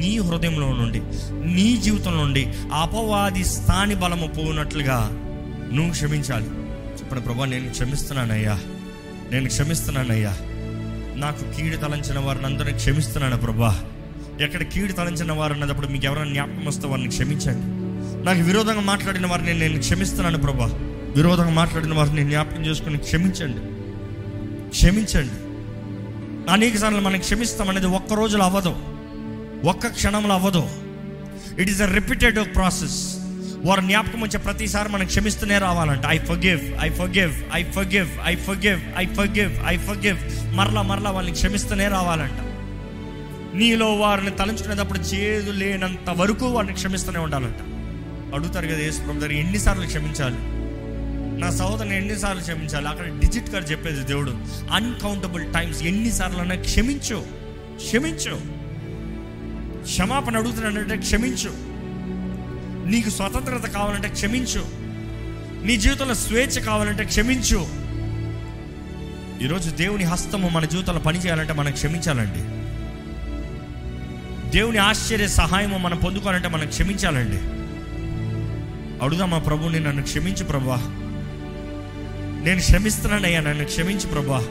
నీ 0.01 0.19
హృదయంలో 0.19 0.73
నుండి 0.73 1.01
నీ 1.55 1.77
జీవితంలో 1.77 2.25
నుండి 2.25 2.47
అపవాది 2.73 3.45
స్థాని 3.45 3.95
బలము 3.95 4.27
పోనట్లుగా 4.27 5.09
నువ్వు 5.73 5.91
క్షమించాలి. 5.91 6.45
చెప్పండి 7.01 7.25
ప్రభా 7.25 7.45
నేను 7.45 7.71
క్షమిస్తున్నానయ్యా. 7.71 8.61
నేను 9.33 9.47
క్షమిస్తున్నానయ్యా. 9.47 10.37
నాకు 11.17 11.57
కీడు 11.57 11.77
తలంచిన 11.77 12.19
వారిని 12.19 12.47
అందరినీ 12.47 12.79
క్షమిస్తున్నాను 12.79 13.37
ప్రభా. 13.37 13.85
ఎక్కడ 14.41 14.63
కీడు 14.63 14.93
తలంచిన 14.93 15.33
వారు 15.33 15.53
అన్నప్పుడు 15.53 15.87
మీకు 15.87 16.05
ఎవరైనా 16.05 16.31
జ్ఞాపకం 16.31 16.65
వస్తే 16.67 16.87
వారిని 16.87 17.09
క్షమించండి. 17.09 17.85
నాకు 18.27 18.41
విరోధంగా 18.41 18.81
మాట్లాడిన 18.81 19.27
వారిని 19.27 19.59
నేను 19.59 19.79
క్షమిస్తున్నాను 19.79 20.39
ప్రభా. 20.39 20.67
విరోధంగా 21.17 21.51
మాట్లాడిన 21.51 21.95
వారిని 21.95 22.25
జ్ఞాపకం 22.31 22.67
చేసుకుని 22.67 22.99
క్షమించండి. 22.99 23.59
క్షమించండి. 24.69 25.44
అనేక 26.51 26.77
సార్లు 26.77 27.01
మనం 27.01 27.21
క్షమిస్తాం 27.21 27.69
అనేది 27.69 27.87
ఒక్క 27.87 28.13
రోజులో 28.13 28.45
అవ్వదు. 28.45 28.77
ఒక్క 29.69 29.87
క్షణంలో 29.87 30.35
అవ్వదు. 30.35 30.69
It 31.61 31.71
is 31.71 31.83
a 31.83 31.87
repeated 31.87 32.55
process 32.55 33.17
వారు 33.65 33.81
జ్ఞాపకం 33.81 34.21
వచ్చే 34.21 34.39
ప్రతిసారి 34.39 34.89
మనం 34.89 35.07
క్షమిస్తూనే 35.07 35.59
రావాలంట. 35.59 36.03
I 36.07 36.19
forgive 36.19 36.83
I 36.83 36.91
forgive 36.91 37.33
I 37.55 37.65
forgive 37.65 38.09
I 38.25 38.37
forgive 38.37 38.97
I 38.97 39.07
forgive 39.07 39.67
I 39.67 39.77
forgive 39.77 40.19
మరలా 40.57 40.83
మరలా 40.83 41.11
వాళ్ళని 41.11 41.37
క్షమిస్తూనే 41.37 41.89
రావాలంట. 41.89 42.41
నీలో 43.55 43.95
వారిని 43.95 44.31
తలంచుకునేటప్పుడు 44.31 44.99
చేదు 44.99 45.51
లేనంత 45.51 46.11
వరకు 46.11 46.47
వారిని 46.47 46.75
క్షమిస్తూనే 46.75 47.19
ఉండాలంట. 47.19 47.57
అడుగుతారు 48.35 48.67
కదా 48.67 48.79
యేసు 48.79 49.01
ప్రభు 49.01 49.21
దగ్గర 49.21 49.33
ఎన్నిసార్లు 49.33 49.87
క్షమించాలి? 49.87 50.54
నా 51.39 51.51
సహోదరుని 51.51 51.97
ఎన్నిసార్లు 51.97 52.43
క్షమించాలి? 52.43 52.89
అక్కడ 52.89 53.07
డిజిట్ 53.07 53.51
గారు 53.51 53.65
చెప్పేది 53.65 54.01
దేవుడు 54.01 54.39
అన్కౌంటబుల్ 54.73 55.55
టైమ్స్ 55.55 55.83
ఎన్నిసార్లు 55.83 56.39
అన్నా 56.39 56.55
క్షమించు 56.55 57.27
క్షమించు. 57.77 58.41
క్షమాపణ 59.83 60.37
అడుగుతున్నానంటే 60.37 60.97
క్షమించు. 60.97 61.51
నీకు 62.89 63.11
స్వతంత్రత 63.11 63.67
కావాలంటే 63.71 64.09
క్షమించు. 64.09 64.65
నీ 65.67 65.77
జీవితంలో 65.77 66.15
స్వేచ్ఛ 66.15 66.65
కావాలంటే 66.65 67.05
క్షమించు. 67.05 67.67
ఈరోజు 69.45 69.71
దేవుని 69.71 70.05
హస్తము 70.05 70.49
మన 70.49 70.65
జీవితంలో 70.65 71.01
పనిచేయాలంటే 71.01 71.53
మనం 71.53 71.73
క్షమించాలండి. 71.73 72.43
దేవుని 74.51 74.79
ఆశ్చర్య 74.79 75.29
సహాయము 75.29 75.79
మనం 75.79 75.97
పొందుకోవాలంటే 75.97 76.49
మనం 76.49 76.67
క్షమించాలండి. 76.67 77.55
అడుగుదామా 79.05 79.39
ప్రభుని 79.39 79.81
నన్ను 79.81 80.03
క్షమించు 80.03 80.45
ప్రభా. 80.45 81.01
నేను 82.45 82.61
క్షమిస్తున్నానయ్యా 82.61 83.41
నన్ను 83.41 83.65
క్షమించు 83.65 84.07
ప్రభా. 84.07 84.47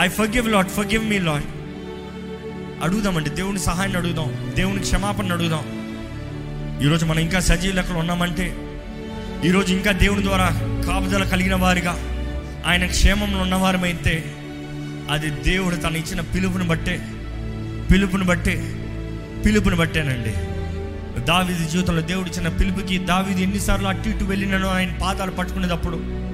I 0.00 0.08
forgive 0.08 0.48
lord 0.48 0.68
forgive 0.68 1.04
me 1.08 1.18
lord 1.18 1.44
అడుగుదామండి 2.82 3.30
దేవుని 3.30 3.58
సహాయాన్ని 3.58 3.98
అడుగుదాం 3.98 4.52
దేవుని 4.56 4.80
క్షమాపణ 4.80 5.32
అడుగుదాం. 5.32 5.64
ఈరోజు 6.84 7.06
మనం 7.06 7.18
ఇంకా 7.18 7.40
సజీవ 7.40 7.72
లెక్కలు 7.72 7.96
ఉన్నామంటే 7.96 8.56
ఈరోజు 9.44 9.74
ఇంకా 9.74 9.92
దేవుని 9.92 10.22
ద్వారా 10.22 10.48
కాపుదల 10.86 11.24
కలిగిన 11.24 11.54
వారిగా 11.54 11.94
ఆయన 12.66 12.86
క్షేమంలో 12.86 13.40
ఉన్నవారమైతే 13.40 14.24
అది 15.10 15.30
దేవుడు 15.30 15.76
తను 15.76 15.96
ఇచ్చిన 15.96 16.20
పిలుపుని 16.20 16.64
బట్టే 16.64 17.02
పిలుపుని 17.90 18.24
బట్టే 18.24 18.54
పిలుపుని 19.46 19.76
బట్టేనండి. 19.76 20.34
దావిది 21.24 21.64
జీవితంలో 21.68 22.00
దేవుడిచ్చిన 22.00 22.48
పిలుపుకి 22.48 22.98
దావిది 22.98 23.42
ఎన్నిసార్లు 23.42 23.88
అటు 23.88 24.08
ఇటు 24.08 24.24
వెళ్ళినను 24.24 24.68
ఆయన 24.68 24.92
పాదాలు 25.02 25.30
పట్టుకునేటప్పుడు 25.30 26.27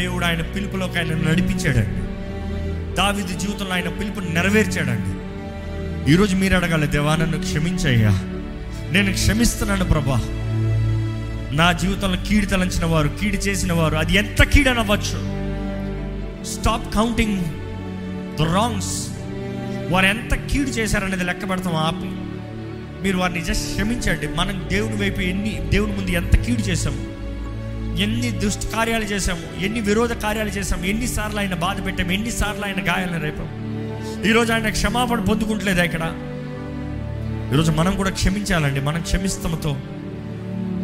దేవుడు 0.00 0.24
ఆయన 0.24 0.42
పిలుపులోకి 0.42 0.98
ఆయన 0.98 1.14
నడిపించాడండి. 1.14 2.08
దావిది 2.94 3.34
జీవితంలో 3.34 3.74
ఆయన 3.74 3.88
పిలుపుని 3.88 4.34
నెరవేర్చాడండి. 4.34 5.18
ఈరోజు 6.12 6.36
మీరు 6.36 6.56
అడగాలి 6.56 6.86
దేవా 6.86 7.16
నన్ను 7.16 7.38
క్షమించయ్యా. 7.38 8.10
నేను 8.90 9.12
క్షమిస్తున్నాను 9.12 9.84
ప్రభా. 9.84 10.22
నా 11.52 11.72
జీవితంలో 11.72 12.22
కీడు 12.28 12.46
తలంచిన 12.46 12.84
వారు 12.84 13.08
కీడు 13.08 13.36
చేసిన 13.36 13.72
వారు 13.72 13.96
అది 13.96 14.14
ఎంత 14.14 14.42
కీడనవ్వచ్చు 14.42 15.38
స్టాప్ 16.44 16.94
కౌంటింగ్ 16.94 17.40
ద 18.36 18.54
రాంగ్స్ 18.54 19.08
వారు 19.92 20.06
ఎంత 20.06 20.34
కీడు 20.34 20.68
చేశారనేది 20.68 21.24
లెక్క 21.24 21.50
పెడతాం 21.50 21.76
ఆపి. 21.76 22.10
మీరు 23.02 23.18
వారిని 23.18 23.44
జస్ట్ 23.44 23.72
క్షమించండి. 23.72 24.28
మనం 24.28 24.68
దేవుడి 24.72 24.96
వైపు 24.96 25.20
ఎన్ని 25.20 25.60
దేవుడి 25.68 25.92
ముందు 25.92 26.10
ఎంత 26.10 26.36
కీడు 26.36 26.60
చేశాము? 26.60 27.07
ఎన్ని 28.02 28.30
దుష్ట 28.30 28.58
కార్యాలు 28.74 29.04
చేశాము 29.04 29.64
ఎన్ని 29.64 29.80
విరోధ 29.80 30.12
కార్యాలు 30.12 30.48
చేశాము 30.48 30.84
ఎన్నిసార్లు 30.84 31.40
ఆయన 31.40 31.54
బాధ 31.54 31.86
పెట్టాము 31.86 32.12
ఎన్నిసార్లు 32.12 32.64
ఆయన 32.64 32.80
గాయాలను 32.80 33.20
రేపాము. 33.20 33.68
ఈరోజు 34.28 34.52
ఆయన 34.52 34.68
క్షమాపణ 34.68 35.20
పొందుకుంటలేదా 35.20 35.84
ఇక్కడ. 35.84 36.12
ఈరోజు 37.52 37.72
మనం 37.72 37.96
కూడా 37.96 38.10
క్షమించాలండి. 38.10 38.80
మనం 38.80 39.00
క్షమిస్తమతో 39.00 39.76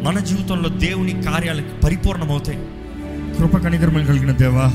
మన 0.03 0.19
జీవితంలో 0.19 0.69
దేవుని 0.69 1.23
కార్యాలు 1.23 1.63
పరిపూర్ణమవుతాయి. 1.85 2.59
కృప 3.37 3.57
కనికరమలు 3.57 4.05
కలిగిన 4.05 4.31
దేవా 4.31 4.71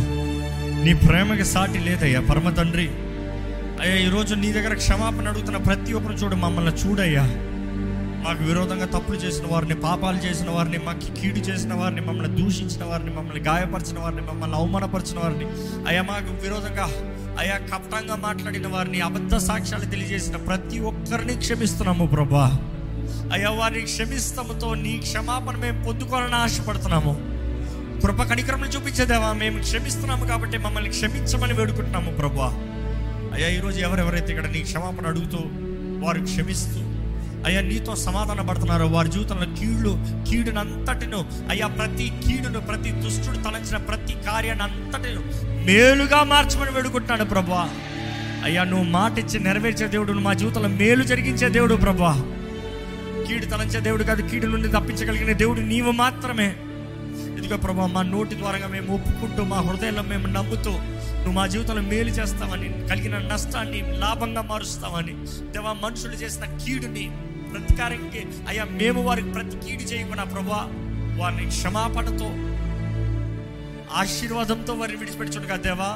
నీ 0.84 0.94
ప్రేమకి 0.94 1.44
సాటి 1.44 1.78
లేదయ్యా 1.78 2.20
పరమ 2.20 2.50
తండ్రి 2.50 2.88
అయ్యా 3.80 3.96
ఈరోజు 3.96 4.34
నీ 4.34 4.52
దగ్గర 4.52 4.74
క్షమాపణ 4.74 5.28
అడుగుతున్న 5.28 5.56
ప్రతి 5.56 5.92
ఒక్కరు 5.92 6.12
చూడు 6.12 6.34
మమ్మల్ని 6.34 6.72
చూడయ్యా. 6.72 7.24
మాకు 8.20 8.44
విరోధంగా 8.44 8.86
తప్పులు 8.86 9.16
చేసిన 9.16 9.46
వారిని 9.46 9.74
పాపాలు 9.74 10.16
చేసిన 10.16 10.50
వారిని 10.50 10.78
మాకు 10.78 11.20
కీడు 11.20 11.38
చేసిన 11.38 11.74
వారిని 11.74 12.00
మమ్మల్ని 12.00 12.42
దూషించిన 12.42 12.84
వారిని 12.84 13.10
మమ్మల్ని 13.10 13.44
గాయపరిచిన 13.44 13.98
వారిని 13.98 14.22
మమ్మల్ని 14.22 14.56
అవమానపరిచిన 14.56 15.18
వారిని. 15.18 15.44
అయ్యా 15.88 16.02
మాకు 16.02 16.42
విరోధంగా 16.42 16.88
అయ్యా 17.40 17.56
కపటంగా 17.56 18.16
మాట్లాడిన 18.16 18.68
వారిని 18.68 19.00
అబద్ధ 19.00 19.36
సాక్ష్యాలు 19.36 19.84
తెలియజేసిన 19.84 20.36
ప్రతి 20.36 20.80
ఒక్కరిని 20.80 21.36
క్షమిస్తున్నాము 21.36 22.06
ప్రభా. 22.06 22.58
అయ్యా 23.32 23.50
వారిని 23.50 23.80
క్షమిస్తాముతో 23.80 24.74
నీ 24.74 24.98
క్షమాపణ 24.98 25.56
మేము 25.56 25.84
పొందుకోవాలని 25.84 26.34
ఆశపడుతున్నాము. 26.34 27.30
కృప 28.00 28.22
కణిక్రమలు 28.22 28.68
చూపించేదేవా 28.68 29.32
మేము 29.32 29.62
క్షమిస్తున్నాము 29.62 30.26
కాబట్టి 30.26 30.58
మమ్మల్ని 30.58 30.90
క్షమించమని 30.90 31.52
వేడుకుంటున్నాము 31.52 32.12
ప్రభా. 32.12 32.48
అయ్యా 33.34 33.48
ఈరోజు 33.48 33.80
ఎవరెవరైతే 33.80 34.32
ఇక్కడ 34.32 34.50
నీ 34.50 34.60
క్షమాపణ 34.60 35.06
అడుగుతూ 35.06 35.38
వారు 36.06 36.20
క్షమిస్తూ 36.20 36.89
అయ్యా 37.46 37.60
నీతో 37.60 37.96
సమాధాన 37.96 38.40
పడుతున్నారు. 38.40 38.84
వారి 38.84 39.08
జీవితంలో 39.08 39.46
కీళ్ళు 39.58 39.92
కీడునంతటిను 40.30 41.20
అయ్యా 41.50 41.66
ప్రతి 41.66 42.12
కీడును 42.24 42.60
ప్రతి 42.60 42.90
దుష్టుడు 42.90 43.38
తలంచిన 43.38 43.76
ప్రతి 43.76 44.12
కార్యాన్ని 44.12 44.62
అంతటిను 44.62 45.22
మేలుగా 45.66 46.22
మార్చమని 46.24 46.70
వేడుకుంటున్నాడు 46.70 47.24
ప్రభా 47.24 47.62
అయ్యా 48.44 48.64
నువ్వు 48.64 48.84
మాట 48.90 49.18
ఇచ్చి 49.18 49.38
నెరవేర్చే 49.40 49.86
దేవుడు 49.86 50.12
నువ్వు 50.12 50.24
మా 50.24 50.32
జీవితంలో 50.32 50.68
మేలు 50.68 51.02
జరిగించే 51.02 51.48
దేవుడు 51.48 51.74
ప్రభా 51.76 52.12
కీడు 53.28 53.46
తలంచే 53.46 53.80
దేవుడు 53.80 54.04
కాదు 54.04 54.22
కీడు 54.28 54.46
నుండి 54.46 54.68
తప్పించగలిగిన 54.68 55.32
దేవుడు 55.32 55.60
నీవు 55.60 55.90
మాత్రమే. 55.90 56.48
ఇదిగో 57.38 57.56
ప్రభా 57.56 57.86
మా 57.86 58.02
నోటి 58.02 58.34
ద్వారా 58.34 58.66
మేము 58.66 58.94
ఒప్పుకుంటూ 58.94 59.42
మా 59.42 59.56
హృదయంలో 59.56 60.02
మేము 60.02 60.26
నమ్ముతూ 60.26 60.72
నువ్వు 61.20 61.32
మా 61.32 61.46
జీవితంలో 61.46 61.82
మేలు 61.82 62.10
చేస్తావని 62.10 62.68
కలిగిన 62.88 63.18
నష్టాన్ని 63.32 63.80
లాభంగా 63.98 64.42
మారుస్తావని 64.42 65.14
దేవా 65.52 65.72
మనుషులు 65.82 66.12
చేసిన 66.12 66.44
కీడుని 66.58 67.04
ప్రతికారంకి. 67.52 68.26
అయ్యా 68.48 68.64
మేము 68.64 69.02
వారికి 69.02 69.30
ప్రతికీడు 69.30 69.82
చేయకుండా 69.82 70.24
ప్రభా 70.24 70.60
వారిని 71.18 71.46
క్షమాపణతో 71.46 72.28
ఆశీర్వాదంతో 73.94 74.72
వారిని 74.72 74.98
విడిచిపెట్టుచుండగా 74.98 75.56
దేవా 75.56 75.90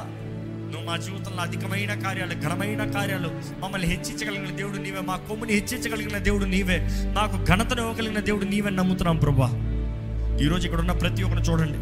నువ్వు 0.71 0.89
మా 0.89 0.97
జీవితంలో 0.97 1.41
అధికమైన 1.41 1.93
కార్యాలు 1.93 2.33
ఘనమైన 2.33 2.91
కార్యాలు 2.91 3.29
మమ్మల్ని 3.59 3.87
హెచ్చించగలిగిన 3.87 4.55
దేవుడు 4.55 4.77
నీవే 4.77 4.99
మా 4.99 5.15
కొమ్ముని 5.17 5.53
హెచ్చించగలిగిన 5.53 6.17
దేవుడు 6.17 6.45
నీవే 6.45 6.77
మాకు 7.13 7.45
ఘనతను 7.45 7.81
ఇవ్వగలిగిన 7.81 8.19
దేవుడు 8.19 8.45
నీవే 8.45 8.69
నమ్ముతున్నాం 8.69 9.17
ప్రభా. 9.17 9.49
ఈరోజు 10.43 10.65
ఇక్కడ 10.65 10.79
ఉన్న 10.79 10.91
ప్రతి 10.91 11.23
ఒక్కరిని 11.23 11.49
చూడండి. 11.49 11.77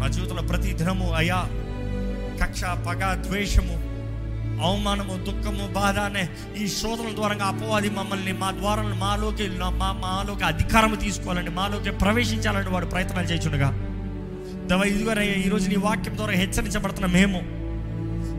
మా 0.00 0.08
జీవితంలో 0.08 0.42
ప్రతి 0.42 0.72
దినము 0.72 1.12
అయా 1.12 1.38
కక్ష 2.42 2.64
పగ 2.64 3.22
ద్వేషము 3.22 3.76
అవమానము 4.62 5.14
దుఃఖము 5.24 5.66
బాధ 5.72 5.98
అనే 6.00 6.24
ఈ 6.58 6.66
శోధనల 6.72 7.14
ద్వారా 7.14 7.46
అపవాది 7.46 7.90
మమ్మల్ని 7.90 8.32
మా 8.32 8.50
ద్వారా 8.52 8.82
మాలోకి 8.96 9.46
మా 9.78 9.92
మాలోకి 10.02 10.44
అధికారం 10.44 10.94
తీసుకోవాలని 10.96 11.50
మాలోకి 11.50 11.90
ప్రవేశించాలని 11.98 12.70
వాడు 12.70 12.86
ప్రయత్నాలు 12.86 13.26
చేయుచుండగా 13.26 13.70
దవ 14.66 14.82
ఇదిగోరయ్యా 14.84 15.34
ఈరోజు 15.44 15.68
నీ 15.68 15.76
వాక్యం 15.76 16.16
ద్వారా 16.16 16.32
హెచ్చరించబడుతున్న 16.32 17.06
మేము 17.12 17.40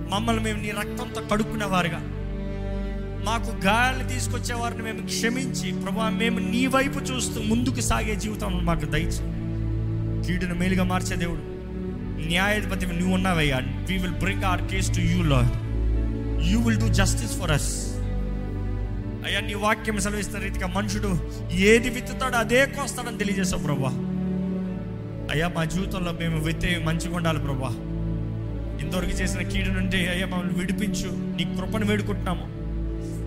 మమ్మల్ని 0.09 0.43
మేము 0.43 0.61
నీ 0.61 0.71
రక్తంతో 0.71 1.21
కడుక్కునే 1.31 1.65
వారుగా 1.65 1.99
మాకు 3.25 3.51
గాయాలు 3.65 4.03
తీసుకొచ్చే 4.03 4.53
వారిని 4.53 4.83
మేము 4.83 5.01
క్షమించి 5.05 5.71
ప్రభా 5.73 6.09
మేము 6.09 6.39
నీ 6.49 6.67
వైపు 6.67 6.99
చూస్తూ 6.99 7.41
ముందుకు 7.41 7.81
సాగే 7.81 8.15
జీవితం 8.15 8.65
మాకు 8.65 8.85
దయచి. 8.85 9.21
కీడును 10.25 10.55
మేలుగా 10.55 10.83
మార్చే 10.83 11.15
దేవుడు 11.15 11.43
న్యాయాధిపతి 12.27 12.85
నువ్వు 12.91 13.13
ఉన్నావయ్యా. 13.13 13.57
We 13.89 13.97
will 13.97 14.13
bring 14.13 14.43
our 14.43 14.61
case 14.71 14.95
to 14.95 14.99
you 15.01 15.21
lord 15.23 15.51
you 16.43 16.59
will 16.59 16.79
do 16.79 16.87
justice 16.87 17.39
for 17.39 17.51
us 17.51 17.93
అయ్యా 19.27 19.39
నీ 19.39 19.53
వాక్యం 19.53 19.99
సెలవిస్తున్న 19.99 20.43
రీతిగా 20.43 20.67
మనుషుడు 20.67 21.31
ఏది 21.51 21.89
విత్తుతాడో 21.89 22.37
అదే 22.37 22.65
కోస్తాడని 22.65 23.17
తెలియజేశావు 23.17 23.63
ప్రభా. 23.63 23.89
అయ్యా 25.31 25.47
మా 25.47 25.63
జీవితంలో 25.63 26.11
మేము 26.11 26.43
విత్తే 26.43 26.81
మంచిగా 26.85 27.15
ఉండాలి 27.15 27.39
ప్రభా. 27.39 27.67
ఇంతవరకు 28.81 29.11
చేసిన 29.11 29.41
కీడు 29.41 29.69
నుండి 29.69 30.07
అయ్యా 30.07 30.25
మమ్మల్ని 30.25 30.53
విడిపించు. 30.53 31.09
నీ 31.11 31.57
కృపను 31.57 31.85
వేడుకుంటున్నాము. 31.85 32.45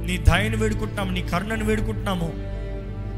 నీ 0.07 0.17
దయను 0.17 0.57
వేడుకుంటున్నాము. 0.57 1.11
నీ 1.11 1.23
కరుణను 1.23 1.65
వేడుకుంటున్నాము. 1.65 2.33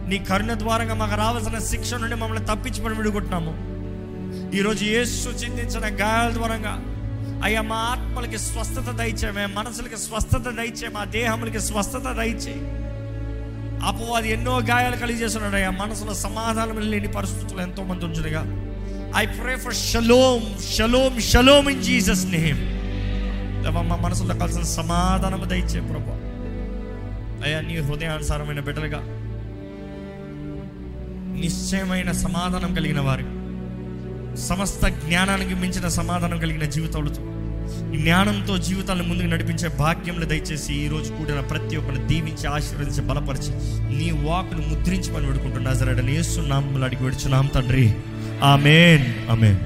నీ 0.08 0.18
కరుణ 0.18 0.54
ద్వారంగా 0.54 0.94
మాకు 0.94 1.14
రావాల్సిన 1.14 1.58
శిక్ష 1.58 1.94
నుండి 1.94 2.16
మమ్మల్ని 2.16 2.46
తప్పించమని 2.46 2.94
వేడుకుంటున్నాము. 2.94 3.68
ఈరోజు 4.56 4.84
ఏసు 4.84 5.28
చిందించిన 5.28 5.84
గాయాల 5.84 6.32
ద్వారంగా 6.32 6.87
అయ్యా 7.44 7.62
మా 7.62 7.76
ఆత్మలకి 7.90 8.38
స్వస్థత 8.38 8.90
దయచే 8.90 9.30
మా 9.30 9.46
మనసులకి 9.58 9.96
స్వస్థత 9.96 10.48
దయచే 10.50 10.88
మా 10.88 11.04
దేహములకి 11.04 11.60
స్వస్థత 11.60 12.06
దయచే 12.12 12.54
అపవాది 13.86 14.28
ఎన్నో 14.28 14.58
గాయాలు 14.60 14.96
కలిగజేస్తున్నాడు 14.96 15.56
అయ్యా 15.56 15.70
మనసులో 15.70 16.14
సమాధానం 16.14 16.78
లేని 16.90 17.08
పరిస్థితులు 17.08 17.60
ఎంతో 17.60 17.82
మంది 17.82 18.04
ఉంచుడుగా 18.04 18.42
I 19.16 19.26
pray 19.26 19.56
for 19.56 19.74
shalom 19.74 20.46
shalom 20.72 21.20
shalom 21.20 21.70
in 21.70 21.82
Jesus 21.82 22.26
name 22.26 22.60
మా 23.82 23.96
మనసులో 23.96 24.34
కలిసిన 24.34 24.62
సమాధానం 24.62 25.48
దయచే 25.48 25.80
ప్రభు. 25.80 26.12
అయ్యా 27.44 27.60
నీ 27.60 27.78
హృదయానుసారమైన 27.78 28.60
బిడ్డలుగా 28.60 29.00
నిశ్చయమైన 31.40 32.12
సమాధానం 32.12 32.74
కలిగిన 32.74 33.00
వారికి 33.00 33.37
సమస్త 34.38 34.86
జ్ఞానానికి 34.88 35.54
మించిన 35.54 35.88
సమాధానం 35.88 36.38
కలిగిన 36.38 36.64
జీవితాలతో 36.64 37.22
జ్ఞానంతో 37.96 38.58
జీవితాలను 38.58 39.04
ముందుకు 39.04 39.26
నడిపించే 39.26 39.68
భాగ్యంలో 39.68 40.26
దయచేసి 40.26 40.74
ఈ 40.74 40.88
రోజు 40.88 41.12
కూడిన 41.12 41.40
ప్రతి 41.40 41.76
ఒక్కరిని 41.76 42.06
దీవించి 42.06 42.46
ఆశీర్వదించి 42.46 43.00
బలపరిచి 43.00 43.52
నీ 43.98 44.10
వాకును 44.10 44.68
ముద్రించమని 44.68 45.26
వేడుకుంటున్నా 45.26 45.72
సరే 45.72 46.02
నేస్తున్నాం 46.02 46.84
అడిగి 46.84 47.02
వేడుచున్నాం 47.02 47.46
తండ్రి. 47.46 47.94
ఆమెన్. 48.42 49.30
ఆమెన్. 49.30 49.58